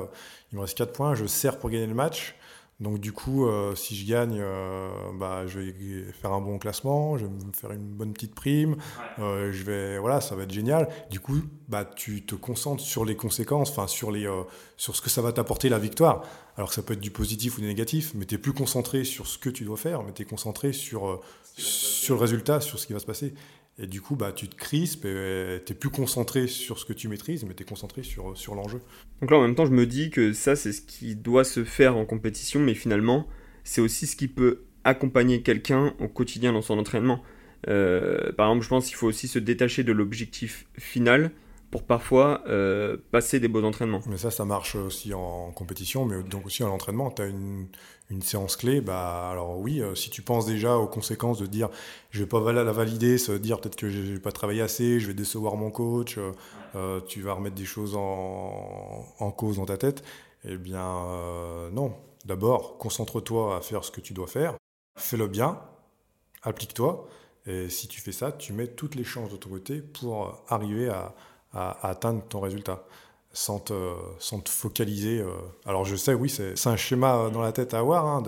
il 0.51 0.55
me 0.55 0.61
reste 0.61 0.77
4 0.77 0.93
points, 0.93 1.15
je 1.15 1.25
sers 1.25 1.59
pour 1.59 1.69
gagner 1.69 1.85
le 1.85 1.93
match. 1.93 2.35
Donc 2.83 2.99
du 2.99 3.13
coup, 3.13 3.47
euh, 3.47 3.75
si 3.75 3.95
je 3.95 4.05
gagne, 4.05 4.39
euh, 4.39 4.89
bah, 5.17 5.47
je 5.47 5.59
vais 5.59 6.03
faire 6.11 6.33
un 6.33 6.41
bon 6.41 6.59
classement, 6.59 7.17
je 7.17 7.25
vais 7.25 7.31
me 7.31 7.53
faire 7.53 7.71
une 7.71 7.87
bonne 7.87 8.11
petite 8.11 8.35
prime, 8.35 8.75
euh, 9.19 9.53
je 9.53 9.63
vais, 9.63 9.97
voilà, 9.97 10.19
ça 10.19 10.35
va 10.35 10.43
être 10.43 10.51
génial. 10.51 10.89
Du 11.09 11.21
coup, 11.21 11.37
bah, 11.69 11.85
tu 11.85 12.25
te 12.25 12.35
concentres 12.35 12.83
sur 12.83 13.05
les 13.05 13.15
conséquences, 13.15 13.71
enfin 13.71 13.87
sur, 13.87 14.11
les, 14.11 14.29
sur 14.75 14.97
ce 14.97 15.01
que 15.01 15.09
ça 15.09 15.21
va 15.21 15.31
t'apporter 15.31 15.69
la 15.69 15.79
victoire. 15.79 16.23
Alors 16.57 16.73
ça 16.73 16.83
peut 16.83 16.93
être 16.93 16.99
du 16.99 17.09
positif 17.09 17.57
ou 17.57 17.61
du 17.61 17.67
négatif, 17.67 18.11
mais 18.15 18.25
tu 18.25 18.35
es 18.35 18.37
plus 18.37 18.53
concentré 18.53 19.05
sur 19.05 19.27
ce 19.27 19.37
que 19.37 19.49
tu 19.49 19.63
dois 19.63 19.77
faire, 19.77 20.03
mais 20.03 20.11
tu 20.11 20.23
es 20.23 20.25
concentré 20.25 20.73
sur, 20.73 21.21
sur 21.55 22.15
le 22.15 22.21
résultat, 22.21 22.61
sur 22.61 22.79
ce 22.79 22.87
qui 22.87 22.93
va 22.93 22.99
se 22.99 23.05
passer. 23.05 23.33
Et 23.79 23.87
du 23.87 24.01
coup, 24.01 24.15
bah, 24.15 24.31
tu 24.31 24.47
te 24.47 24.55
crispes 24.55 25.05
et 25.05 25.61
tu 25.65 25.73
es 25.73 25.75
plus 25.75 25.89
concentré 25.89 26.47
sur 26.47 26.77
ce 26.77 26.85
que 26.85 26.93
tu 26.93 27.07
maîtrises, 27.07 27.43
mais 27.43 27.55
tu 27.55 27.63
es 27.63 27.65
concentré 27.65 28.03
sur, 28.03 28.37
sur 28.37 28.53
l'enjeu. 28.53 28.81
Donc 29.21 29.31
là, 29.31 29.37
en 29.37 29.41
même 29.41 29.55
temps, 29.55 29.65
je 29.65 29.71
me 29.71 29.87
dis 29.87 30.11
que 30.11 30.31
ça, 30.31 30.55
c'est 30.55 30.71
ce 30.71 30.81
qui 30.81 31.15
doit 31.15 31.43
se 31.43 31.63
faire 31.63 31.97
en 31.97 32.05
compétition, 32.05 32.59
mais 32.59 32.75
finalement, 32.75 33.27
c'est 33.63 33.81
aussi 33.81 34.05
ce 34.05 34.15
qui 34.15 34.27
peut 34.27 34.65
accompagner 34.83 35.41
quelqu'un 35.41 35.95
au 35.99 36.07
quotidien 36.07 36.53
dans 36.53 36.61
son 36.61 36.77
entraînement. 36.77 37.23
Euh, 37.67 38.31
par 38.33 38.49
exemple, 38.49 38.63
je 38.63 38.69
pense 38.69 38.85
qu'il 38.87 38.95
faut 38.95 39.07
aussi 39.07 39.27
se 39.27 39.39
détacher 39.39 39.83
de 39.83 39.91
l'objectif 39.91 40.67
final 40.77 41.31
pour 41.73 41.81
parfois 41.81 42.43
euh, 42.45 42.97
passer 43.09 43.39
des 43.39 43.47
beaux 43.47 43.63
entraînements. 43.63 44.01
Mais 44.05 44.17
ça, 44.17 44.29
ça 44.29 44.45
marche 44.45 44.75
aussi 44.75 45.11
en 45.15 45.51
compétition, 45.51 46.05
mais 46.05 46.21
donc 46.21 46.45
aussi 46.45 46.63
en 46.63 46.69
entraînement. 46.69 47.09
Tu 47.09 47.23
as 47.23 47.25
une, 47.25 47.67
une, 48.11 48.21
séance 48.21 48.57
clé, 48.57 48.79
bah, 48.79 49.31
alors 49.31 49.57
oui, 49.57 49.81
euh, 49.81 49.95
si 49.95 50.11
tu 50.11 50.21
penses 50.21 50.45
déjà 50.45 50.77
aux 50.77 50.85
conséquences 50.85 51.39
de 51.39 51.47
dire 51.47 51.69
je 52.11 52.19
vais 52.19 52.27
pas 52.27 52.53
la 52.53 52.63
valider, 52.71 53.17
se 53.17 53.31
dire 53.31 53.59
peut-être 53.59 53.75
que 53.75 53.89
je 53.89 54.01
vais 54.01 54.19
pas 54.19 54.31
travaillé 54.31 54.61
assez, 54.61 54.99
je 54.99 55.07
vais 55.07 55.15
décevoir 55.15 55.55
mon 55.55 55.71
coach, 55.71 56.19
euh, 56.75 57.01
tu 57.07 57.23
vas 57.23 57.33
remettre 57.33 57.55
des 57.55 57.65
choses 57.65 57.95
en, 57.95 59.07
en, 59.17 59.31
cause 59.31 59.55
dans 59.55 59.65
ta 59.65 59.77
tête, 59.77 60.03
eh 60.45 60.57
bien 60.57 60.85
non. 61.71 61.95
D'abord, 62.25 62.77
concentre-toi 62.77 63.57
à 63.57 63.61
faire 63.61 63.83
ce 63.83 63.89
que 63.89 63.99
tu 63.99 64.13
dois 64.13 64.27
faire, 64.27 64.57
fais-le 64.95 65.25
bien, 65.25 65.59
applique-toi, 66.43 67.07
et 67.47 67.67
si 67.69 67.87
tu 67.87 67.99
fais 67.99 68.11
ça, 68.11 68.31
tu 68.31 68.53
mets 68.53 68.67
toutes 68.67 68.93
les 68.93 69.03
chances 69.03 69.31
de 69.31 69.37
ton 69.37 69.49
côté 69.49 69.81
pour 69.81 70.43
arriver 70.47 70.89
à 70.89 71.15
à, 71.53 71.87
atteindre 71.87 72.23
ton 72.27 72.39
résultat 72.39 72.83
sans 73.31 73.59
te, 73.59 73.73
focaliser. 74.47 75.19
Euh. 75.19 75.29
Alors 75.65 75.85
je 75.85 75.95
sais, 75.95 76.13
oui, 76.13 76.29
c'est 76.29 76.67
un 76.67 76.75
schéma 76.75 77.29
dans 77.31 77.41
la 77.41 77.51
tête 77.51 77.73
à 77.73 77.79
avoir, 77.79 78.05
hein, 78.05 78.23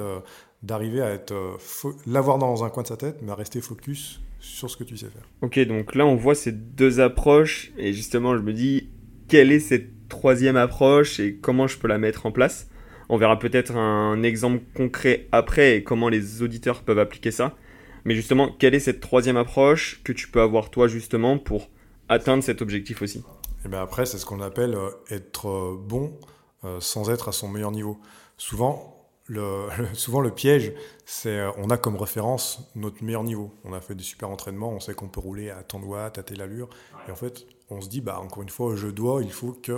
d'arriver 0.63 1.01
à 1.01 1.12
être 1.12 1.32
euh, 1.32 1.91
l'avoir 2.08 2.38
dans 2.39 2.63
un 2.63 2.70
coin 2.70 2.84
de 2.84 2.88
sa 2.88 2.98
tête, 2.98 3.20
mais 3.22 3.32
à 3.32 3.36
rester 3.36 3.62
focus 3.62 4.22
sur 4.39 4.70
ce 4.70 4.77
que 4.77 4.84
tu 4.84 4.98
sais 4.98 5.08
faire. 5.08 5.27
Ok, 5.41 5.60
donc 5.67 5.96
là 5.96 6.05
on 6.05 6.15
voit 6.15 6.36
ces 6.36 6.51
deux 6.51 7.00
approches, 7.00 7.72
et 7.77 7.94
justement 7.94 8.36
je 8.36 8.41
me 8.41 8.53
dis, 8.53 8.89
quelle 9.27 9.51
est 9.51 9.60
cette 9.60 10.08
troisième 10.10 10.58
approche 10.58 11.20
et 11.20 11.36
comment 11.36 11.67
je 11.67 11.77
peux 11.77 11.88
la 11.88 11.98
mettre 11.98 12.25
en 12.25 12.32
place? 12.32 12.67
On 13.10 13.17
verra 13.17 13.38
peut-être 13.38 13.75
un 13.75 14.24
exemple 14.24 14.63
concret 14.74 15.27
après 15.32 15.77
et 15.77 15.84
comment 15.84 16.10
les 16.10 16.41
auditeurs 16.41 16.82
peuvent 16.82 17.00
appliquer 17.00 17.32
ça. 17.32 17.55
Mais 18.03 18.15
justement, 18.15 18.51
quelle 18.51 18.75
est 18.75 18.79
cette 18.79 19.00
troisième 19.00 19.38
approche 19.38 20.01
que 20.03 20.12
tu 20.12 20.27
peux 20.27 20.41
avoir 20.41 20.70
toi 20.70 20.88
justement 20.88 21.38
pour 21.38 21.70
atteindre 22.09 22.43
cet 22.43 22.62
objectif 22.62 23.01
aussi 23.01 23.24
Et 23.65 23.67
bien 23.67 23.81
après, 23.81 24.05
c'est 24.05 24.17
ce 24.17 24.25
qu'on 24.25 24.41
appelle 24.41 24.75
euh, 24.75 24.89
être 25.09 25.50
euh, 25.50 25.77
bon 25.79 26.19
euh, 26.63 26.79
sans 26.79 27.09
être 27.09 27.29
à 27.29 27.31
son 27.31 27.47
meilleur 27.47 27.71
niveau. 27.71 28.00
Souvent, 28.38 29.09
le, 29.27 29.67
souvent 29.93 30.21
le 30.21 30.31
piège, 30.31 30.74
c'est 31.05 31.45
on 31.57 31.69
a 31.69 31.77
comme 31.77 31.95
référence 31.95 32.71
notre 32.75 33.03
meilleur 33.03 33.24
niveau. 33.24 33.53
On 33.63 33.74
a 33.74 33.81
fait 33.81 33.95
des 33.95 34.03
super 34.03 34.29
entraînements, 34.29 34.71
on 34.71 34.79
sait 34.79 34.93
qu'on 34.93 35.07
peut 35.07 35.19
rouler 35.19 35.50
à 35.50 35.63
tant 35.63 35.79
de 35.79 35.85
watts, 35.85 36.17
à 36.17 36.24
telle 36.24 36.41
allure. 36.41 36.69
Et 37.07 37.12
en 37.12 37.15
fait, 37.15 37.45
on 37.69 37.81
se 37.81 37.89
dit, 37.89 38.01
bah, 38.01 38.19
encore 38.19 38.43
une 38.43 38.50
fois, 38.50 38.75
je 38.75 38.88
dois, 38.88 39.24
il 39.24 39.31
faut 39.31 39.53
que 39.53 39.77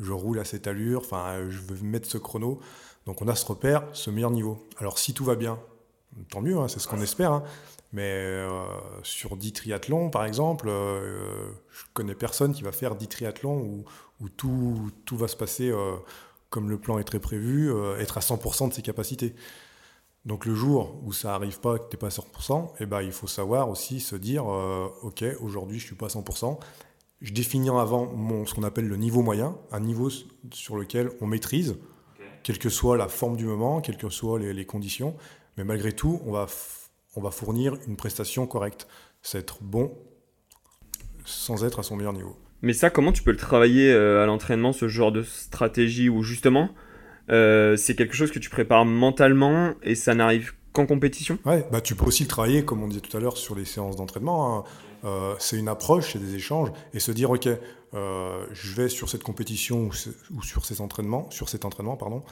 je 0.00 0.12
roule 0.12 0.38
à 0.38 0.44
cette 0.44 0.66
allure, 0.66 1.00
enfin, 1.00 1.48
je 1.50 1.58
veux 1.58 1.76
mettre 1.82 2.08
ce 2.08 2.18
chrono. 2.18 2.60
Donc 3.06 3.22
on 3.22 3.28
a 3.28 3.34
ce 3.34 3.46
repère, 3.46 3.84
ce 3.92 4.10
meilleur 4.10 4.30
niveau. 4.30 4.68
Alors 4.78 4.98
si 4.98 5.14
tout 5.14 5.24
va 5.24 5.34
bien, 5.34 5.58
tant 6.30 6.40
mieux, 6.40 6.58
hein, 6.58 6.68
c'est 6.68 6.80
ce 6.80 6.88
qu'on 6.88 7.00
espère. 7.00 7.32
Hein. 7.32 7.42
Mais 7.92 8.12
euh, 8.12 8.48
sur 9.02 9.36
10 9.36 9.52
triathlons, 9.52 10.10
par 10.10 10.24
exemple, 10.24 10.68
euh, 10.68 11.50
je 11.70 11.82
connais 11.92 12.14
personne 12.14 12.52
qui 12.52 12.62
va 12.62 12.72
faire 12.72 12.94
10 12.94 13.08
triathlons 13.08 13.58
où, 13.58 13.84
où 14.20 14.28
tout, 14.28 14.90
tout, 15.04 15.16
va 15.16 15.26
se 15.26 15.36
passer 15.36 15.70
euh, 15.70 15.96
comme 16.50 16.70
le 16.70 16.78
plan 16.78 16.98
est 16.98 17.04
très 17.04 17.18
prévu, 17.18 17.72
être 17.98 18.18
à 18.18 18.20
100% 18.20 18.68
de 18.68 18.74
ses 18.74 18.82
capacités. 18.82 19.34
Donc 20.24 20.44
le 20.44 20.54
jour 20.54 21.00
où 21.04 21.12
ça 21.12 21.28
n'arrive 21.28 21.60
pas, 21.60 21.78
que 21.78 21.88
tu 21.88 21.96
n'es 21.96 21.98
pas 21.98 22.08
à 22.08 22.10
100%, 22.10 22.72
eh 22.80 22.86
ben, 22.86 23.02
il 23.02 23.12
faut 23.12 23.26
savoir 23.26 23.68
aussi 23.70 24.00
se 24.00 24.16
dire, 24.16 24.46
OK, 24.46 25.24
aujourd'hui 25.40 25.78
je 25.78 25.84
ne 25.84 25.86
suis 25.86 25.96
pas 25.96 26.06
à 26.06 26.08
100%. 26.08 26.58
Je 27.20 27.32
définis 27.32 27.68
avant 27.68 28.06
mon, 28.06 28.46
ce 28.46 28.54
qu'on 28.54 28.62
appelle 28.62 28.88
le 28.88 28.96
niveau 28.96 29.22
moyen, 29.22 29.56
un 29.72 29.80
niveau 29.80 30.10
sur 30.52 30.76
lequel 30.76 31.10
on 31.20 31.26
maîtrise. 31.26 31.76
quelle 32.42 32.58
que 32.58 32.70
soit 32.70 32.96
la 32.96 33.08
forme 33.08 33.36
du 33.36 33.44
moment, 33.44 33.80
quelles 33.80 33.98
que 33.98 34.08
soient 34.08 34.38
les, 34.38 34.64
conditions. 34.64 35.14
Mais 35.56 35.64
malgré 35.64 35.92
tout, 35.92 36.20
on 36.26 36.32
va, 36.32 36.46
on 37.16 37.20
va 37.20 37.30
fournir 37.30 37.76
une 37.86 37.96
prestation 37.96 38.46
correcte. 38.46 38.86
C'est 39.22 39.38
être 39.38 39.58
bon 39.62 39.92
sans 41.24 41.64
être 41.64 41.80
à 41.80 41.82
son 41.82 41.96
meilleur 41.96 42.12
niveau. 42.12 42.36
Mais 42.62 42.72
ça, 42.72 42.90
comment 42.90 43.12
tu 43.12 43.22
peux 43.22 43.30
le 43.30 43.36
travailler 43.36 43.92
euh, 43.92 44.22
à 44.22 44.26
l'entraînement, 44.26 44.72
ce 44.72 44.88
genre 44.88 45.12
de 45.12 45.22
stratégie 45.22 46.08
où 46.08 46.22
justement, 46.22 46.70
euh, 47.30 47.76
c'est 47.76 47.94
quelque 47.94 48.14
chose 48.14 48.30
que 48.30 48.38
tu 48.38 48.50
prépares 48.50 48.84
mentalement 48.84 49.72
et 49.82 49.94
ça 49.94 50.14
n'arrive 50.14 50.52
qu'en 50.72 50.86
compétition? 50.86 51.38
Ouais, 51.44 51.66
bah 51.72 51.80
tu 51.80 51.94
peux 51.94 52.04
aussi 52.04 52.24
le 52.24 52.28
travailler, 52.28 52.64
comme 52.64 52.82
on 52.82 52.88
disait 52.88 53.00
tout 53.00 53.16
à 53.16 53.20
l'heure, 53.20 53.36
sur 53.36 53.54
les 53.54 53.64
séances 53.64 53.96
d'entraînement. 53.96 54.58
Hein. 54.58 54.64
Euh, 55.04 55.34
c'est 55.38 55.56
une 55.56 55.68
approche, 55.68 56.12
c'est 56.12 56.18
des 56.18 56.34
échanges, 56.34 56.70
et 56.92 57.00
se 57.00 57.12
dire, 57.12 57.30
ok, 57.30 57.48
je 57.92 58.74
vais 58.74 58.88
sur 58.88 59.08
cette 59.08 59.22
compétition 59.22 59.88
ou, 59.88 60.42
sur 60.42 60.64
ces 60.64 60.80
entraînements, 60.80 61.30
sur 61.30 61.48
cet 61.48 61.64
entraînement, 61.64 61.96
pardon, 61.96 62.22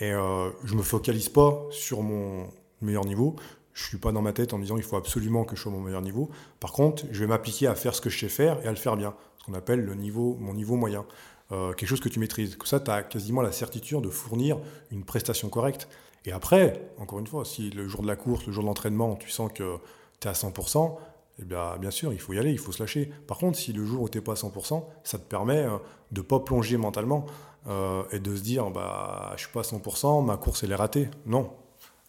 et 0.00 0.10
je 0.10 0.74
me 0.74 0.82
focalise 0.82 1.28
pas 1.28 1.66
sur 1.70 2.02
mon 2.02 2.48
meilleur 2.82 3.04
niveau, 3.04 3.36
je 3.76 3.84
suis 3.84 3.98
pas 3.98 4.10
dans 4.10 4.22
ma 4.22 4.32
tête 4.32 4.54
en 4.54 4.58
me 4.58 4.62
disant 4.62 4.78
il 4.78 4.82
faut 4.82 4.96
absolument 4.96 5.44
que 5.44 5.54
je 5.54 5.60
sois 5.60 5.70
mon 5.70 5.80
meilleur 5.80 6.00
niveau. 6.00 6.30
Par 6.60 6.72
contre, 6.72 7.04
je 7.12 7.20
vais 7.20 7.26
m'appliquer 7.26 7.66
à 7.66 7.74
faire 7.74 7.94
ce 7.94 8.00
que 8.00 8.08
je 8.08 8.18
sais 8.18 8.28
faire 8.28 8.58
et 8.64 8.66
à 8.66 8.70
le 8.70 8.76
faire 8.76 8.96
bien, 8.96 9.14
ce 9.38 9.44
qu'on 9.44 9.54
appelle 9.54 9.84
le 9.84 9.94
niveau, 9.94 10.36
mon 10.40 10.54
niveau 10.54 10.76
moyen. 10.76 11.04
Euh, 11.52 11.74
quelque 11.74 11.88
chose 11.88 12.00
que 12.00 12.08
tu 12.08 12.18
maîtrises. 12.18 12.56
Comme 12.56 12.66
ça, 12.66 12.80
tu 12.80 12.90
as 12.90 13.02
quasiment 13.02 13.42
la 13.42 13.52
certitude 13.52 14.00
de 14.00 14.08
fournir 14.08 14.58
une 14.90 15.04
prestation 15.04 15.48
correcte. 15.50 15.88
Et 16.24 16.32
après, 16.32 16.90
encore 16.98 17.18
une 17.18 17.26
fois, 17.26 17.44
si 17.44 17.70
le 17.70 17.86
jour 17.86 18.02
de 18.02 18.06
la 18.06 18.16
course, 18.16 18.46
le 18.46 18.52
jour 18.52 18.64
de 18.64 18.68
l'entraînement, 18.68 19.14
tu 19.14 19.30
sens 19.30 19.52
que 19.52 19.76
tu 20.20 20.26
es 20.26 20.30
à 20.30 20.32
100%, 20.32 20.96
eh 21.38 21.44
bien, 21.44 21.76
bien 21.76 21.90
sûr, 21.90 22.12
il 22.12 22.18
faut 22.18 22.32
y 22.32 22.38
aller, 22.38 22.50
il 22.50 22.58
faut 22.58 22.72
se 22.72 22.82
lâcher. 22.82 23.10
Par 23.26 23.38
contre, 23.38 23.58
si 23.58 23.72
le 23.72 23.84
jour 23.84 24.02
où 24.02 24.08
tu 24.08 24.18
n'es 24.18 24.24
pas 24.24 24.32
à 24.32 24.36
100%, 24.36 24.84
ça 25.04 25.18
te 25.18 25.24
permet 25.24 25.58
euh, 25.58 25.76
de 26.10 26.20
ne 26.20 26.26
pas 26.26 26.40
plonger 26.40 26.78
mentalement 26.78 27.26
euh, 27.68 28.04
et 28.10 28.20
de 28.20 28.34
se 28.34 28.42
dire 28.42 28.70
bah, 28.70 29.32
je 29.36 29.42
suis 29.42 29.52
pas 29.52 29.60
à 29.60 29.62
100%, 29.62 30.24
ma 30.24 30.36
course, 30.36 30.64
elle 30.64 30.72
est 30.72 30.76
ratée. 30.76 31.08
Non, 31.26 31.52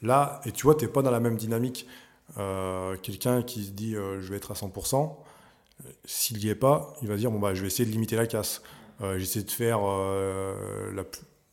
Là, 0.04 0.42
et 0.46 0.52
tu 0.52 0.64
vois, 0.64 0.76
tu 0.76 0.86
n'es 0.86 0.92
pas 0.92 1.02
dans 1.02 1.12
la 1.12 1.20
même 1.20 1.38
dynamique. 1.38 1.88
Euh, 2.38 2.98
quelqu'un 3.02 3.42
qui 3.42 3.66
se 3.66 3.72
dit 3.72 3.94
je 3.94 4.30
vais 4.30 4.38
être 4.38 4.52
à 4.52 4.54
100%, 4.54 5.16
s'il 6.06 6.38
n'y 6.38 6.50
est 6.50 6.56
pas, 6.56 6.94
il 7.02 7.08
va 7.08 7.16
dire 7.16 7.32
bon, 7.32 7.40
bah, 7.40 7.56
je 7.56 7.62
vais 7.62 7.68
essayer 7.68 7.86
de 7.86 7.92
limiter 7.92 8.16
la 8.16 8.28
casse. 8.28 8.62
J'essaie 9.18 9.42
de 9.42 9.50
faire 9.50 9.80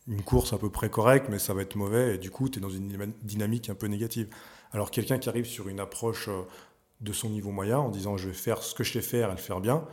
une 0.06 0.22
course 0.22 0.52
à 0.52 0.58
peu 0.58 0.68
près 0.68 0.90
correcte, 0.90 1.28
mais 1.30 1.38
ça 1.38 1.54
va 1.54 1.62
être 1.62 1.74
mauvais, 1.76 2.16
et 2.16 2.18
du 2.18 2.30
coup, 2.30 2.50
tu 2.50 2.58
es 2.58 2.62
dans 2.62 2.68
une 2.68 3.14
dynamique 3.22 3.70
un 3.70 3.74
peu 3.74 3.86
négative. 3.86 4.28
Alors, 4.72 4.90
quelqu'un 4.90 5.18
qui 5.18 5.30
arrive 5.30 5.46
sur 5.46 5.68
une 5.70 5.80
approche 5.80 6.28
de 7.00 7.12
son 7.12 7.30
niveau 7.30 7.50
moyen 7.50 7.78
en 7.78 7.90
disant 7.90 8.16
je 8.16 8.28
vais 8.28 8.34
faire 8.34 8.62
ce 8.62 8.74
que 8.74 8.84
je 8.84 8.92
sais 8.92 9.02
faire 9.02 9.28
et 9.28 9.32
le 9.32 9.38
faire 9.38 9.60
bien, 9.60 9.86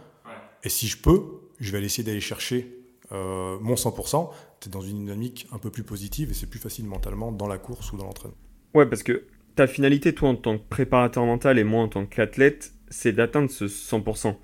et 0.63 0.69
si 0.69 0.87
je 0.87 0.97
peux, 0.97 1.21
je 1.59 1.71
vais 1.71 1.83
essayer 1.83 2.03
d'aller 2.03 2.21
chercher 2.21 2.77
mon 3.11 3.75
100%, 3.75 4.29
tu 4.61 4.69
es 4.69 4.71
dans 4.71 4.81
une 4.81 4.99
dynamique 4.99 5.47
un 5.51 5.57
peu 5.57 5.69
plus 5.69 5.83
positive 5.83 6.31
et 6.31 6.33
c'est 6.33 6.49
plus 6.49 6.59
facile 6.59 6.85
mentalement 6.85 7.31
dans 7.31 7.47
la 7.47 7.57
course 7.57 7.91
ou 7.91 7.97
dans 7.97 8.05
l'entraînement. 8.05 8.37
Ouais, 8.73 8.85
parce 8.85 9.03
que 9.03 9.25
ta 9.55 9.67
finalité, 9.67 10.13
toi, 10.13 10.29
en 10.29 10.35
tant 10.35 10.57
que 10.57 10.63
préparateur 10.69 11.25
mental 11.25 11.59
et 11.59 11.65
moi 11.65 11.83
en 11.83 11.89
tant 11.89 12.05
qu'athlète, 12.05 12.73
c'est 12.89 13.11
d'atteindre 13.11 13.49
ce 13.49 13.65
100%. 13.65 14.37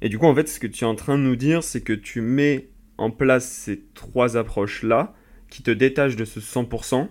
Et 0.00 0.08
du 0.08 0.18
coup, 0.18 0.26
en 0.26 0.34
fait, 0.34 0.48
ce 0.48 0.58
que 0.58 0.66
tu 0.66 0.84
es 0.84 0.86
en 0.86 0.94
train 0.94 1.18
de 1.18 1.22
nous 1.22 1.36
dire, 1.36 1.62
c'est 1.62 1.82
que 1.82 1.92
tu 1.92 2.22
mets 2.22 2.70
en 2.96 3.10
place 3.10 3.46
ces 3.46 3.82
trois 3.94 4.36
approches-là 4.36 5.14
qui 5.50 5.62
te 5.62 5.70
détachent 5.70 6.16
de 6.16 6.24
ce 6.24 6.40
100%, 6.40 7.08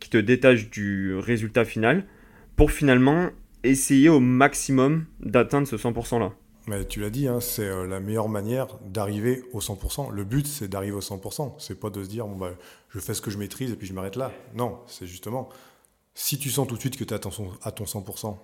qui 0.00 0.10
te 0.10 0.18
détachent 0.18 0.70
du 0.70 1.14
résultat 1.14 1.64
final, 1.64 2.06
pour 2.56 2.72
finalement 2.72 3.30
essayer 3.68 4.08
au 4.08 4.20
maximum 4.20 5.06
d'atteindre 5.20 5.68
ce 5.68 5.76
100%-là. 5.76 6.32
Mais 6.68 6.84
tu 6.86 7.00
l'as 7.00 7.08
dit, 7.08 7.26
hein, 7.28 7.40
c'est 7.40 7.66
euh, 7.66 7.86
la 7.86 7.98
meilleure 7.98 8.28
manière 8.28 8.66
d'arriver 8.84 9.42
au 9.54 9.60
100%. 9.60 10.10
Le 10.10 10.24
but, 10.24 10.46
c'est 10.46 10.68
d'arriver 10.68 10.96
au 10.96 11.00
100%. 11.00 11.54
C'est 11.58 11.80
pas 11.80 11.88
de 11.88 12.04
se 12.04 12.08
dire, 12.08 12.26
bon, 12.26 12.36
bah, 12.36 12.50
je 12.90 12.98
fais 12.98 13.14
ce 13.14 13.22
que 13.22 13.30
je 13.30 13.38
maîtrise 13.38 13.70
et 13.70 13.76
puis 13.76 13.86
je 13.86 13.94
m'arrête 13.94 14.16
là. 14.16 14.32
Non, 14.54 14.80
c'est 14.86 15.06
justement, 15.06 15.48
si 16.14 16.38
tu 16.38 16.50
sens 16.50 16.68
tout 16.68 16.74
de 16.74 16.80
suite 16.80 16.98
que 16.98 17.04
tu 17.04 17.14
es 17.14 17.16
à 17.16 17.18
ton, 17.20 17.30
100%, 17.30 18.36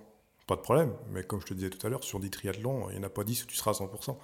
pas 0.47 0.55
de 0.55 0.61
problème. 0.61 0.91
Mais 1.11 1.23
comme 1.23 1.39
je 1.39 1.45
te 1.45 1.53
disais 1.53 1.69
tout 1.69 1.85
à 1.85 1.89
l'heure, 1.89 2.03
sur 2.03 2.19
10 2.19 2.31
triathlons, 2.31 2.89
il 2.89 2.93
n'y 2.97 3.03
en 3.03 3.07
a 3.07 3.09
pas 3.09 3.23
10 3.23 3.43
où 3.43 3.47
tu 3.47 3.55
seras 3.55 3.71
à 3.71 3.73
100%. 3.75 4.17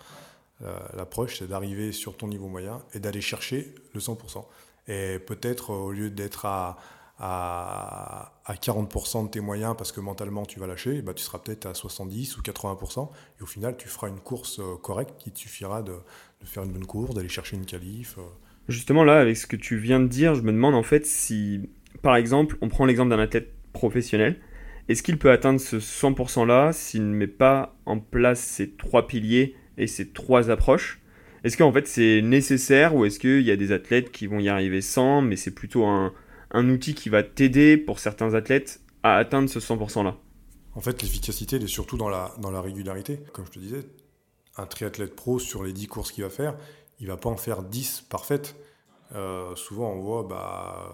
Euh, 0.64 0.80
l'approche, 0.96 1.38
c'est 1.38 1.48
d'arriver 1.48 1.92
sur 1.92 2.18
ton 2.18 2.28
niveau 2.28 2.48
moyen 2.48 2.82
et 2.96 3.00
d'aller 3.00 3.22
chercher 3.22 3.76
le 3.94 4.00
100%. 4.00 4.46
Et 4.88 5.20
peut-être, 5.20 5.70
au 5.70 5.92
lieu 5.92 6.10
d'être 6.10 6.46
à, 6.46 6.78
à, 7.22 8.34
40% 8.50 9.26
de 9.26 9.30
tes 9.30 9.40
moyens 9.40 9.76
parce 9.78 9.92
que 9.92 10.02
mentalement 10.02 10.46
tu 10.46 10.60
vas 10.60 10.68
lâcher, 10.68 11.02
bah, 11.02 11.14
tu 11.14 11.24
seras 11.24 11.38
peut-être 11.38 11.68
à 11.68 11.74
70 11.74 12.38
ou 12.38 12.42
80%. 12.42 13.10
Et 13.40 13.44
au 13.44 13.46
final, 13.46 13.78
tu 13.78 13.88
feras 13.88 14.10
une 14.10 14.20
course 14.20 14.60
euh, 14.60 14.76
correcte 14.82 15.14
qui 15.18 15.32
te 15.32 15.40
suffira 15.40 15.84
de, 15.84 15.94
faire 16.44 16.64
une 16.64 16.72
bonne 16.72 16.86
course, 16.86 17.14
d'aller 17.14 17.30
chercher 17.30 17.56
une 17.56 17.66
qualif. 17.66 18.18
Euh. 18.18 18.24
Justement, 18.68 19.04
là, 19.04 19.20
avec 19.20 19.38
ce 19.38 19.48
que 19.48 19.56
tu 19.56 19.78
viens 19.78 20.00
de 20.00 20.08
dire, 20.08 20.36
je 20.36 20.42
me 20.42 20.52
demande 20.52 20.76
en 20.76 20.84
fait 20.84 21.06
si 21.06 21.70
par 22.02 22.16
exemple, 22.16 22.58
on 22.62 22.70
prend 22.70 22.86
l'exemple 22.86 23.12
d'un 23.12 23.20
athlète 23.20 23.54
professionnel. 23.74 24.40
Est-ce 24.90 25.04
qu'il 25.04 25.18
peut 25.18 25.32
atteindre 25.32 25.60
ce 25.60 25.78
100%-là 25.78 26.74
s'il 26.74 27.08
ne 27.08 27.16
met 27.16 27.28
pas 27.28 27.76
en 27.86 28.00
place 28.00 28.42
ces 28.42 28.72
trois 28.72 29.08
piliers 29.08 29.56
et 29.78 29.88
ces 29.88 30.10
trois 30.10 30.50
approches? 30.50 31.00
Est-ce 31.44 31.58
qu'en 31.58 31.72
fait 31.72 31.88
c'est 31.88 32.22
nécessaire 32.22 32.96
ou 32.96 33.06
est-ce 33.06 33.20
qu'il 33.20 33.42
y 33.42 33.52
a 33.52 33.56
des 33.56 33.72
athlètes 33.72 34.12
qui 34.12 34.28
vont 34.28 34.40
y 34.40 34.50
arriver 34.50 34.82
sans, 34.82 35.22
mais 35.22 35.36
c'est 35.36 35.54
plutôt 35.54 35.86
un, 35.86 36.14
outil 36.56 36.94
qui 36.94 37.10
va 37.10 37.24
t'aider 37.24 37.78
pour 37.78 38.00
certains 38.00 38.34
athlètes 38.34 38.82
à 39.04 39.18
atteindre 39.18 39.50
ce 39.50 39.60
100%-là 39.60 40.18
En 40.76 40.82
fait, 40.82 41.02
l'efficacité, 41.02 41.56
elle 41.58 41.64
est 41.64 41.68
surtout 41.68 41.98
dans 41.98 42.10
la, 42.10 42.34
dans 42.40 42.52
la 42.52 42.62
régularité. 42.62 43.20
Comme 43.34 43.46
je 43.46 43.52
te 43.52 43.60
disais, 43.60 43.86
un 44.58 44.66
triathlète 44.66 45.16
pro, 45.16 45.40
sur 45.40 45.64
les 45.64 45.74
10 45.74 45.88
courses 45.88 46.12
qu'il 46.12 46.24
va 46.24 46.30
faire, 46.30 46.56
il 47.00 47.08
va 47.08 47.18
pas 47.18 47.30
en 47.30 47.38
faire 47.38 47.64
10 47.64 48.06
parfaites. 48.10 48.56
Euh, 49.16 49.56
souvent, 49.56 49.92
on 49.92 50.00
voit 50.00 50.24
bah, 50.24 50.92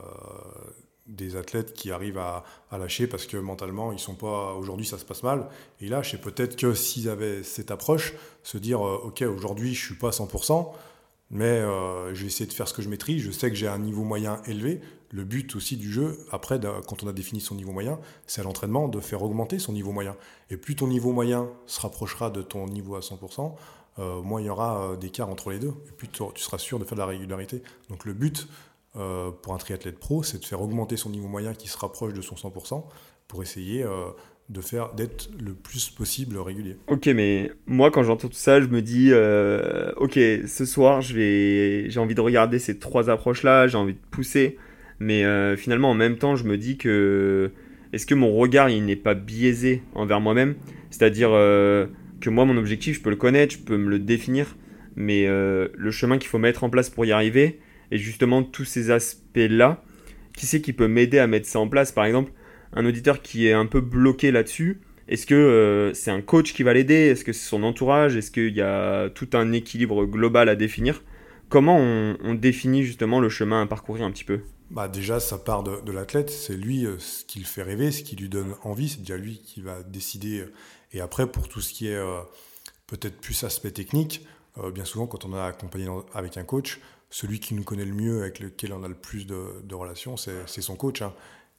des 1.08 1.36
athlètes 1.36 1.74
qui 1.74 1.92
arrivent 1.92 2.18
à, 2.18 2.44
lâcher 2.72 3.08
parce 3.08 3.26
que 3.26 3.38
mentalement 3.38 3.92
ils 3.92 4.00
sont 4.00 4.16
pas 4.16 4.54
aujourd'hui 4.54 4.86
ça 4.86 4.98
se 4.98 5.06
passe 5.06 5.24
mal 5.24 5.48
et 5.80 5.86
ils 5.86 5.90
lâchent 5.90 6.14
et 6.14 6.18
peut-être 6.18 6.58
que 6.58 6.74
s'ils 6.74 7.10
avaient 7.10 7.44
cette 7.44 7.72
approche 7.72 8.14
se 8.44 8.58
dire 8.58 8.86
euh, 8.86 9.02
ok 9.06 9.22
aujourd'hui 9.22 9.74
je 9.74 9.86
suis 9.86 9.96
pas 9.96 10.10
à 10.10 10.12
100% 10.12 10.72
mais 11.30 11.46
euh, 11.46 12.14
je 12.14 12.22
vais 12.22 12.28
essayer 12.28 12.46
de 12.46 12.54
faire 12.54 12.68
ce 12.68 12.74
que 12.74 12.82
je 12.82 12.90
maîtrise. 12.90 13.22
Je 13.22 13.32
sais 13.32 13.50
que 13.50 13.56
j'ai 13.56 13.68
un 13.68 13.80
niveau 13.80 14.04
moyen 14.04 14.42
élevé. 14.46 14.82
Le 15.12 15.24
but 15.24 15.56
aussi 15.56 15.78
du 15.78 15.92
jeu 15.92 16.20
après 16.32 16.60
quand 16.86 17.04
on 17.04 17.08
a 17.08 17.14
défini 17.14 17.40
son 17.40 17.56
niveau 17.56 17.72
moyen 17.72 17.98
c'est 18.26 18.42
à 18.42 18.44
l'entraînement 18.44 18.90
de 18.90 19.00
faire 19.00 19.24
augmenter 19.24 19.58
son 19.58 19.72
niveau 19.72 19.94
moyen. 19.94 20.18
Et 20.50 20.58
plus 20.58 20.76
ton 20.76 20.88
niveau 20.88 21.14
moyen 21.14 21.50
se 21.66 21.80
rapprochera 21.80 22.30
de 22.30 22.42
ton 22.42 22.68
niveau 22.68 22.96
à 22.96 23.00
100% 23.00 23.56
euh, 24.00 24.22
moins 24.22 24.42
il 24.42 24.48
y 24.48 24.50
aura 24.50 24.98
d'écart 24.98 25.30
entre 25.30 25.50
les 25.50 25.60
deux. 25.60 25.74
Et 25.88 25.92
plus 25.92 26.10
tu 26.10 26.24
seras 26.36 26.58
sûr 26.58 26.78
de 26.78 26.84
faire 26.84 26.96
de 26.96 27.02
la 27.02 27.06
régularité. 27.06 27.64
Donc 27.90 28.04
le 28.04 28.14
but 28.14 28.48
euh, 28.98 29.32
pour 29.32 29.54
un 29.54 29.58
triathlète 29.58 30.00
pro, 30.00 30.24
c'est 30.24 30.40
de 30.40 30.46
faire 30.46 30.62
augmenter 30.62 30.98
son 30.98 31.10
niveau 31.10 31.28
moyen 31.28 31.54
qui 31.54 31.68
se 31.68 31.78
rapproche 31.78 32.14
de 32.14 32.22
son 32.22 32.36
100% 32.36 32.84
pour 33.28 33.44
essayer 33.44 33.84
euh, 33.84 34.10
de 34.50 34.62
faire 34.62 34.94
d'être 34.94 35.30
le 35.44 35.54
plus 35.54 35.90
possible 35.90 36.38
régulier. 36.38 36.78
Ok, 36.88 37.08
mais 37.08 37.52
moi 37.66 37.92
quand 37.92 38.04
j'entends 38.04 38.30
tout 38.30 38.34
ça, 38.34 38.62
je 38.62 38.68
me 38.68 38.82
dis, 38.82 39.10
euh, 39.12 39.92
ok, 39.98 40.14
ce 40.14 40.66
soir, 40.66 41.02
j'ai 41.02 41.90
envie 41.98 42.16
de 42.16 42.22
regarder 42.22 42.58
ces 42.58 42.80
trois 42.80 43.10
approches-là, 43.10 43.68
j'ai 43.68 43.78
envie 43.78 43.94
de 43.94 44.00
pousser, 44.10 44.58
mais 45.00 45.24
finalement 45.58 45.92
en 45.92 45.96
même 45.96 46.18
temps, 46.18 46.36
je 46.38 46.46
me 46.46 46.58
dis 46.58 46.78
que 46.78 47.52
est-ce 47.92 48.06
que 48.06 48.16
mon 48.16 48.34
regard 48.34 48.70
il 48.70 48.86
n'est 48.86 48.96
pas 48.96 49.16
biaisé 49.16 49.84
envers 49.94 50.22
moi-même, 50.22 50.56
c'est-à-dire 50.92 51.30
que 51.30 52.30
moi 52.30 52.46
mon 52.46 52.56
objectif, 52.56 52.98
je 52.98 53.02
peux 53.02 53.10
le 53.10 53.18
connaître, 53.18 53.56
je 53.56 53.60
peux 53.60 53.78
me 53.78 53.90
le 53.90 54.00
définir, 54.00 54.56
mais 54.96 55.28
le 55.28 55.92
chemin 55.92 56.18
qu'il 56.18 56.30
faut 56.30 56.40
mettre 56.40 56.64
en 56.64 56.70
place 56.70 56.90
pour 56.90 57.06
y 57.06 57.12
arriver, 57.12 57.60
et 57.92 57.98
justement 57.98 58.44
tous 58.44 58.66
ces 58.66 58.92
aspects-là, 58.92 59.84
qui 60.38 60.46
c'est 60.46 60.62
qui 60.62 60.72
peut 60.72 60.88
m'aider 60.88 61.20
à 61.20 61.28
mettre 61.28 61.48
ça 61.48 61.60
en 61.60 61.68
place? 61.68 61.92
Par 61.92 62.06
exemple, 62.06 62.32
un 62.74 62.86
auditeur 62.86 63.22
qui 63.22 63.48
est 63.48 63.54
un 63.54 63.66
peu 63.66 63.82
bloqué 63.82 64.32
là-dessus, 64.32 64.82
est-ce 65.08 65.26
que 65.26 65.36
euh, 65.36 65.94
c'est 65.94 66.12
un 66.12 66.22
coach 66.22 66.54
qui 66.54 66.64
va 66.64 66.74
l'aider? 66.74 66.94
Est-ce 66.94 67.24
que 67.24 67.32
c'est 67.32 67.48
son 67.48 67.64
entourage? 67.64 68.16
Est-ce 68.18 68.30
qu'il 68.30 68.54
y 68.54 68.62
a 68.62 69.10
tout 69.10 69.30
un 69.34 69.54
équilibre 69.54 70.06
global 70.06 70.50
à 70.50 70.56
définir? 70.56 71.02
Comment 71.50 71.78
on, 71.78 72.34
définit 72.34 72.84
justement 72.84 73.22
le 73.22 73.30
chemin 73.30 73.62
à 73.62 73.66
parcourir 73.68 74.06
un 74.06 74.12
petit 74.12 74.26
peu? 74.26 74.42
Bah 74.70 74.90
déjà, 74.90 75.22
ça 75.22 75.38
part 75.38 75.64
de, 75.64 75.92
l'athlète. 75.94 76.30
C'est 76.30 76.58
lui 76.58 76.86
euh, 76.86 77.00
ce 77.00 77.24
qui 77.24 77.40
le 77.40 77.46
fait 77.46 77.64
rêver, 77.64 77.92
ce 77.92 78.04
qui 78.04 78.18
lui 78.18 78.28
donne 78.28 78.54
envie. 78.64 78.90
C'est 78.90 79.00
déjà 79.00 79.16
lui 79.16 79.40
qui 79.40 79.62
va 79.62 79.82
décider. 79.82 80.44
Et 80.92 81.00
après, 81.00 81.26
pour 81.26 81.48
tout 81.48 81.62
ce 81.62 81.72
qui 81.72 81.88
est 81.88 81.96
euh, 81.96 82.20
peut-être 82.88 83.18
plus 83.22 83.46
aspect 83.46 83.72
technique, 83.72 84.26
bien 84.74 84.86
souvent, 84.86 85.06
quand 85.06 85.24
on 85.24 85.34
a 85.34 85.44
accompagné 85.44 85.88
avec 86.16 86.36
un 86.36 86.44
coach, 86.44 86.80
celui 87.12 87.40
qui 87.40 87.54
nous 87.54 87.64
connaît 87.64 87.86
le 87.86 87.94
mieux, 87.94 88.22
avec 88.22 88.40
lequel 88.40 88.74
on 88.74 88.84
a 88.84 88.88
le 88.88 88.96
plus 88.96 89.28
de, 89.28 89.74
relations, 89.74 90.18
c'est 90.18 90.62
son 90.62 90.76
coach. 90.76 91.04
Hein. 91.04 91.14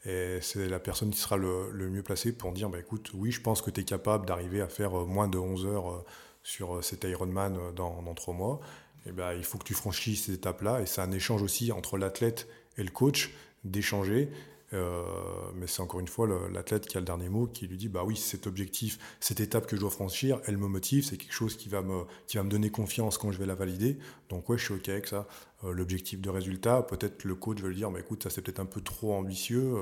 Et 0.09 0.39
c'est 0.41 0.69
la 0.69 0.81
personne 0.81 1.11
qui 1.11 1.19
sera 1.19 1.37
le, 1.37 1.71
mieux 1.91 2.03
placée 2.03 2.33
pour 2.33 2.53
dire 2.53 2.71
bah, 2.71 2.79
écoute, 2.79 3.11
oui, 3.13 3.31
je 3.31 3.43
pense 3.43 3.61
que 3.61 3.71
tu 3.71 3.83
es 3.83 3.85
capable 3.85 4.25
d'arriver 4.25 4.63
à 4.63 4.69
faire 4.69 4.99
euh, 4.99 5.05
moins 5.05 5.29
de 5.29 5.37
11 5.37 5.67
heures 5.67 5.91
euh, 5.91 6.05
sur 6.43 6.77
euh, 6.77 6.83
cet 6.83 7.05
Ironman 7.05 7.59
dans, 7.77 8.01
dans 8.01 8.15
3 8.15 8.33
mois. 8.33 8.61
Et 9.05 9.13
ben, 9.13 9.35
il 9.35 9.45
faut 9.45 9.59
que 9.59 9.65
tu 9.65 9.75
franchisses 9.75 10.25
ces 10.25 10.33
étapes-là. 10.33 10.81
Et 10.81 10.87
c'est 10.87 11.03
un 11.03 11.13
échange 11.13 11.43
aussi 11.43 11.73
entre 11.73 11.99
l'athlète 11.99 12.49
et 12.79 12.83
le 12.83 12.91
coach 12.91 13.35
d'échanger 13.65 14.31
mais 14.73 15.67
c'est 15.67 15.83
encore 15.83 16.01
une 16.01 16.09
fois 16.09 16.29
l'athlète 16.53 16.87
qui 16.87 16.97
a 16.97 17.01
le 17.01 17.07
dernier 17.07 17.29
mot, 17.29 17.47
qui 17.47 17.67
lui 17.67 17.77
dit 17.77 17.89
bah 17.89 18.03
oui, 18.05 18.17
cet 18.17 18.47
objectif, 18.47 18.99
cette 19.21 19.41
étape 19.41 19.67
que 19.67 19.77
je 19.77 19.81
dois 19.81 19.91
franchir, 19.91 20.41
elle 20.47 20.57
me 20.57 20.69
motive, 20.69 21.05
c'est 21.05 21.17
quelque 21.17 21.33
chose 21.33 21.57
qui 21.57 21.69
va 21.69 21.83
me, 21.83 22.03
qui 22.27 22.37
va 22.37 22.43
me 22.43 22.51
donner 22.51 22.71
confiance 22.71 23.19
quand 23.19 23.33
je 23.33 23.39
vais 23.39 23.47
la 23.47 23.55
valider. 23.55 23.99
Donc 24.29 24.49
ouais, 24.49 24.59
je 24.59 24.65
suis 24.65 24.75
ok 24.75 24.89
avec 24.89 25.07
ça. 25.07 25.27
L'objectif 25.63 26.21
de 26.21 26.31
résultat, 26.31 26.83
peut-être 26.83 27.25
le 27.25 27.35
coach 27.35 27.61
va 27.61 27.69
lui 27.69 27.77
dire, 27.77 27.91
mais 27.91 28.01
écoute, 28.01 28.23
ça 28.23 28.31
c'est 28.31 28.43
peut-être 28.43 28.61
un 28.61 28.67
peu 28.67 28.81
trop 28.81 29.15
ambitieux, 29.15 29.73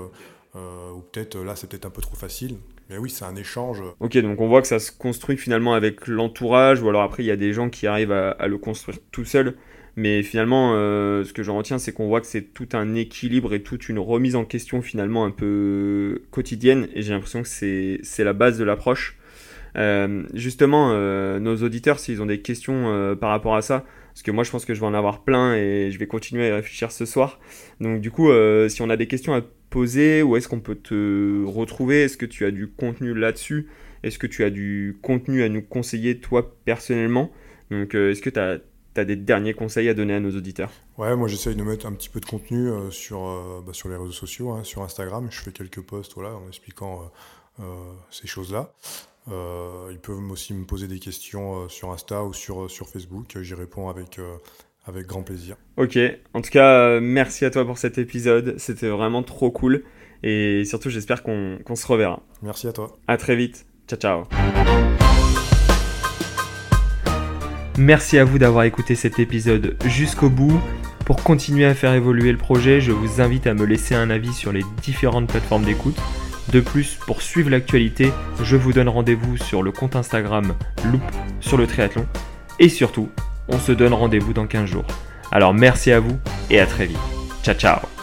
ou 0.55 1.01
peut-être 1.13 1.37
là 1.39 1.57
c'est 1.57 1.69
peut-être 1.69 1.87
un 1.87 1.91
peu 1.91 2.03
trop 2.03 2.17
facile. 2.17 2.59
Mais 2.89 2.99
oui, 2.99 3.11
c'est 3.11 3.25
un 3.25 3.35
échange. 3.35 3.83
Ok, 3.99 4.17
donc 4.19 4.41
on 4.41 4.49
voit 4.49 4.63
que 4.63 4.69
ça 4.69 4.79
se 4.79 4.93
construit 4.93 5.37
finalement 5.37 5.75
avec 5.75 6.07
l'entourage, 6.07 6.83
ou 6.83 6.89
alors 6.89 7.03
après 7.03 7.25
il 7.25 7.27
y 7.27 7.33
a 7.33 7.37
des 7.37 7.53
gens 7.53 7.69
qui 7.69 7.87
arrivent 7.87 8.13
à, 8.13 8.47
le 8.47 8.59
construire 8.59 8.99
tout 9.11 9.25
seul. 9.25 9.57
Mais 9.97 10.23
finalement, 10.23 10.75
euh, 10.75 11.25
ce 11.25 11.33
que 11.33 11.43
j'en 11.43 11.57
retiens, 11.57 11.79
c'est 11.79 11.93
qu'on 11.93 12.07
voit 12.07 12.21
que 12.21 12.27
c'est 12.27 12.53
tout 12.53 12.69
un 12.75 12.95
équilibre 12.95 13.55
et 13.55 13.63
toute 13.63 13.89
une 13.89 13.99
remise 13.99 14.37
en 14.37 14.45
question 14.45 14.83
finalement 14.83 15.25
un 15.25 15.31
peu 15.31 16.23
quotidienne. 16.31 16.89
Et 16.95 17.01
j'ai 17.01 17.15
l'impression 17.15 17.43
que 17.43 17.49
c'est 17.49 18.25
la 18.25 18.35
base 18.35 18.59
de 18.59 18.65
l'approche. 18.65 19.17
Euh, 19.79 20.23
justement, 20.35 20.91
euh, 20.93 21.39
nos 21.39 21.57
auditeurs, 21.63 21.99
s'ils 21.99 22.21
ont 22.21 22.27
des 22.27 22.43
questions 22.43 23.17
par 23.19 23.31
rapport 23.31 23.57
à 23.57 23.63
ça, 23.63 23.87
parce 24.13 24.23
que 24.23 24.31
moi 24.31 24.45
je 24.45 24.51
pense 24.51 24.67
que 24.67 24.75
je 24.75 24.81
vais 24.81 24.87
en 24.87 24.95
avoir 24.95 25.25
plein 25.25 25.55
et 25.55 25.91
je 25.91 25.99
vais 25.99 26.07
continuer 26.07 26.45
à 26.45 26.49
y 26.49 26.53
réfléchir 26.53 26.93
ce 26.93 27.07
soir. 27.07 27.41
Donc 27.81 28.03
du 28.03 28.11
coup, 28.11 28.31
si 28.69 28.83
on 28.83 28.91
a 28.91 28.97
des 28.99 29.07
questions 29.07 29.35
à 29.35 29.41
poser 29.71 30.23
Où 30.23 30.37
est-ce 30.37 30.47
qu'on 30.49 30.61
peut 30.61 30.77
te 30.77 31.45
retrouver? 31.45 32.03
Est-ce 32.03 32.19
que 32.19 32.27
tu 32.27 32.45
as 32.45 32.51
du 32.51 32.69
contenu 32.69 33.15
là-dessus? 33.15 33.69
Est-ce 34.03 34.19
que 34.19 34.27
tu 34.27 34.45
as 34.45 34.51
du 34.51 34.99
contenu 35.01 35.43
à 35.43 35.49
nous 35.49 35.63
conseiller 35.63 36.19
toi 36.19 36.55
personnellement? 36.67 37.33
Donc 37.71 37.95
est-ce 37.95 38.23
que 38.23 38.31
tu 38.31 38.39
as, 38.39 38.59
des 39.05 39.17
derniers 39.17 39.55
conseils 39.55 39.89
à 39.89 39.95
donner 39.95 40.15
à 40.15 40.21
nos 40.21 40.31
auditeurs 40.37 40.71
Ouais, 40.99 41.15
moi 41.17 41.29
j'essaye 41.29 41.55
de 41.55 41.63
mettre 41.63 41.87
un 41.87 41.93
petit 41.93 42.09
peu 42.09 42.21
de 42.21 42.27
contenu 42.27 42.69
euh, 42.69 42.91
sur, 42.91 43.27
euh, 43.27 43.63
bah, 43.67 43.73
sur 43.73 43.89
les 43.89 43.97
réseaux 43.97 44.13
sociaux, 44.13 44.51
hein, 44.51 44.65
sur 44.65 44.83
Instagram. 44.83 45.29
Je 45.31 45.41
fais 45.41 45.53
quelques 45.53 45.83
posts 45.83 46.15
voilà, 46.15 46.35
en 46.35 46.47
expliquant 46.49 47.11
ces 48.11 48.27
choses-là. 48.27 48.75
ils 49.29 49.99
peuvent 49.99 50.31
aussi 50.31 50.53
me 50.53 50.67
poser 50.67 50.89
des 50.89 50.99
questions 50.99 51.69
sur 51.69 51.91
Insta 51.91 52.23
ou 52.23 52.35
sur, 52.35 52.71
sur 52.71 52.89
Facebook. 52.89 53.39
J'y 53.41 53.55
réponds 53.55 53.89
avec, 53.89 54.21
avec 54.87 55.07
grand 55.07 55.23
plaisir. 55.23 55.57
Ok, 55.77 55.99
en 56.33 56.41
tout 56.41 56.51
cas, 56.51 56.79
euh, 56.79 57.01
merci 57.03 57.45
à 57.45 57.51
toi 57.51 57.65
pour 57.65 57.79
cet 57.79 57.99
épisode. 57.99 58.55
C'était 58.59 58.89
vraiment 58.89 59.23
trop 59.23 59.51
cool. 59.51 59.85
Et 60.23 60.65
surtout, 60.65 60.91
j'espère 60.91 61.23
qu'on 61.23 61.59
se 61.75 61.87
reverra. 61.87 62.23
Merci 62.43 62.69
à 62.69 62.73
toi. 62.73 62.97
À 63.07 63.17
très 63.17 63.37
vite. 63.37 63.67
Ciao, 63.89 63.99
ciao. 63.99 65.06
Merci 67.79 68.19
à 68.19 68.25
vous 68.25 68.39
d'avoir 68.39 68.65
écouté 68.65 68.95
cet 68.95 69.19
épisode 69.19 69.77
jusqu'au 69.85 70.31
bout. 70.31 70.61
Pour 71.05 71.23
continuer 71.23 71.67
à 71.67 71.75
faire 71.75 71.93
évoluer 71.93 72.33
le 72.33 72.39
projet, 72.39 72.81
je 72.81 72.91
vous 72.91 73.21
invite 73.21 73.47
à 73.47 73.55
me 73.55 73.65
laisser 73.65 73.95
un 73.95 74.11
avis 74.11 74.33
sur 74.33 74.53
les 74.53 74.63
différentes 74.83 75.29
plateformes 75.29 75.65
d'écoute. 75.65 75.97
De 76.53 76.61
plus, 76.61 76.99
pour 77.07 77.23
suivre 77.23 77.51
l'actualité, 77.51 78.13
je 78.43 78.57
vous 78.57 78.73
donne 78.73 78.89
rendez-vous 78.89 79.37
sur 79.37 79.63
le 79.63 79.73
compte 79.73 79.95
Instagram 79.95 80.55
Loop 80.85 81.03
sur 81.41 81.57
le 81.57 81.67
triathlon. 81.67 82.07
Et 82.59 82.69
surtout, 82.69 83.11
on 83.49 83.59
se 83.59 83.73
donne 83.73 83.93
rendez-vous 83.93 84.33
dans 84.33 84.47
15 84.47 84.67
jours. 84.69 84.87
Alors 85.31 85.55
merci 85.55 85.93
à 85.93 86.01
vous 86.01 86.19
et 86.51 86.61
à 86.61 86.67
très 86.67 86.87
vite. 86.87 86.99
Ciao 87.43 87.55
ciao 87.55 87.96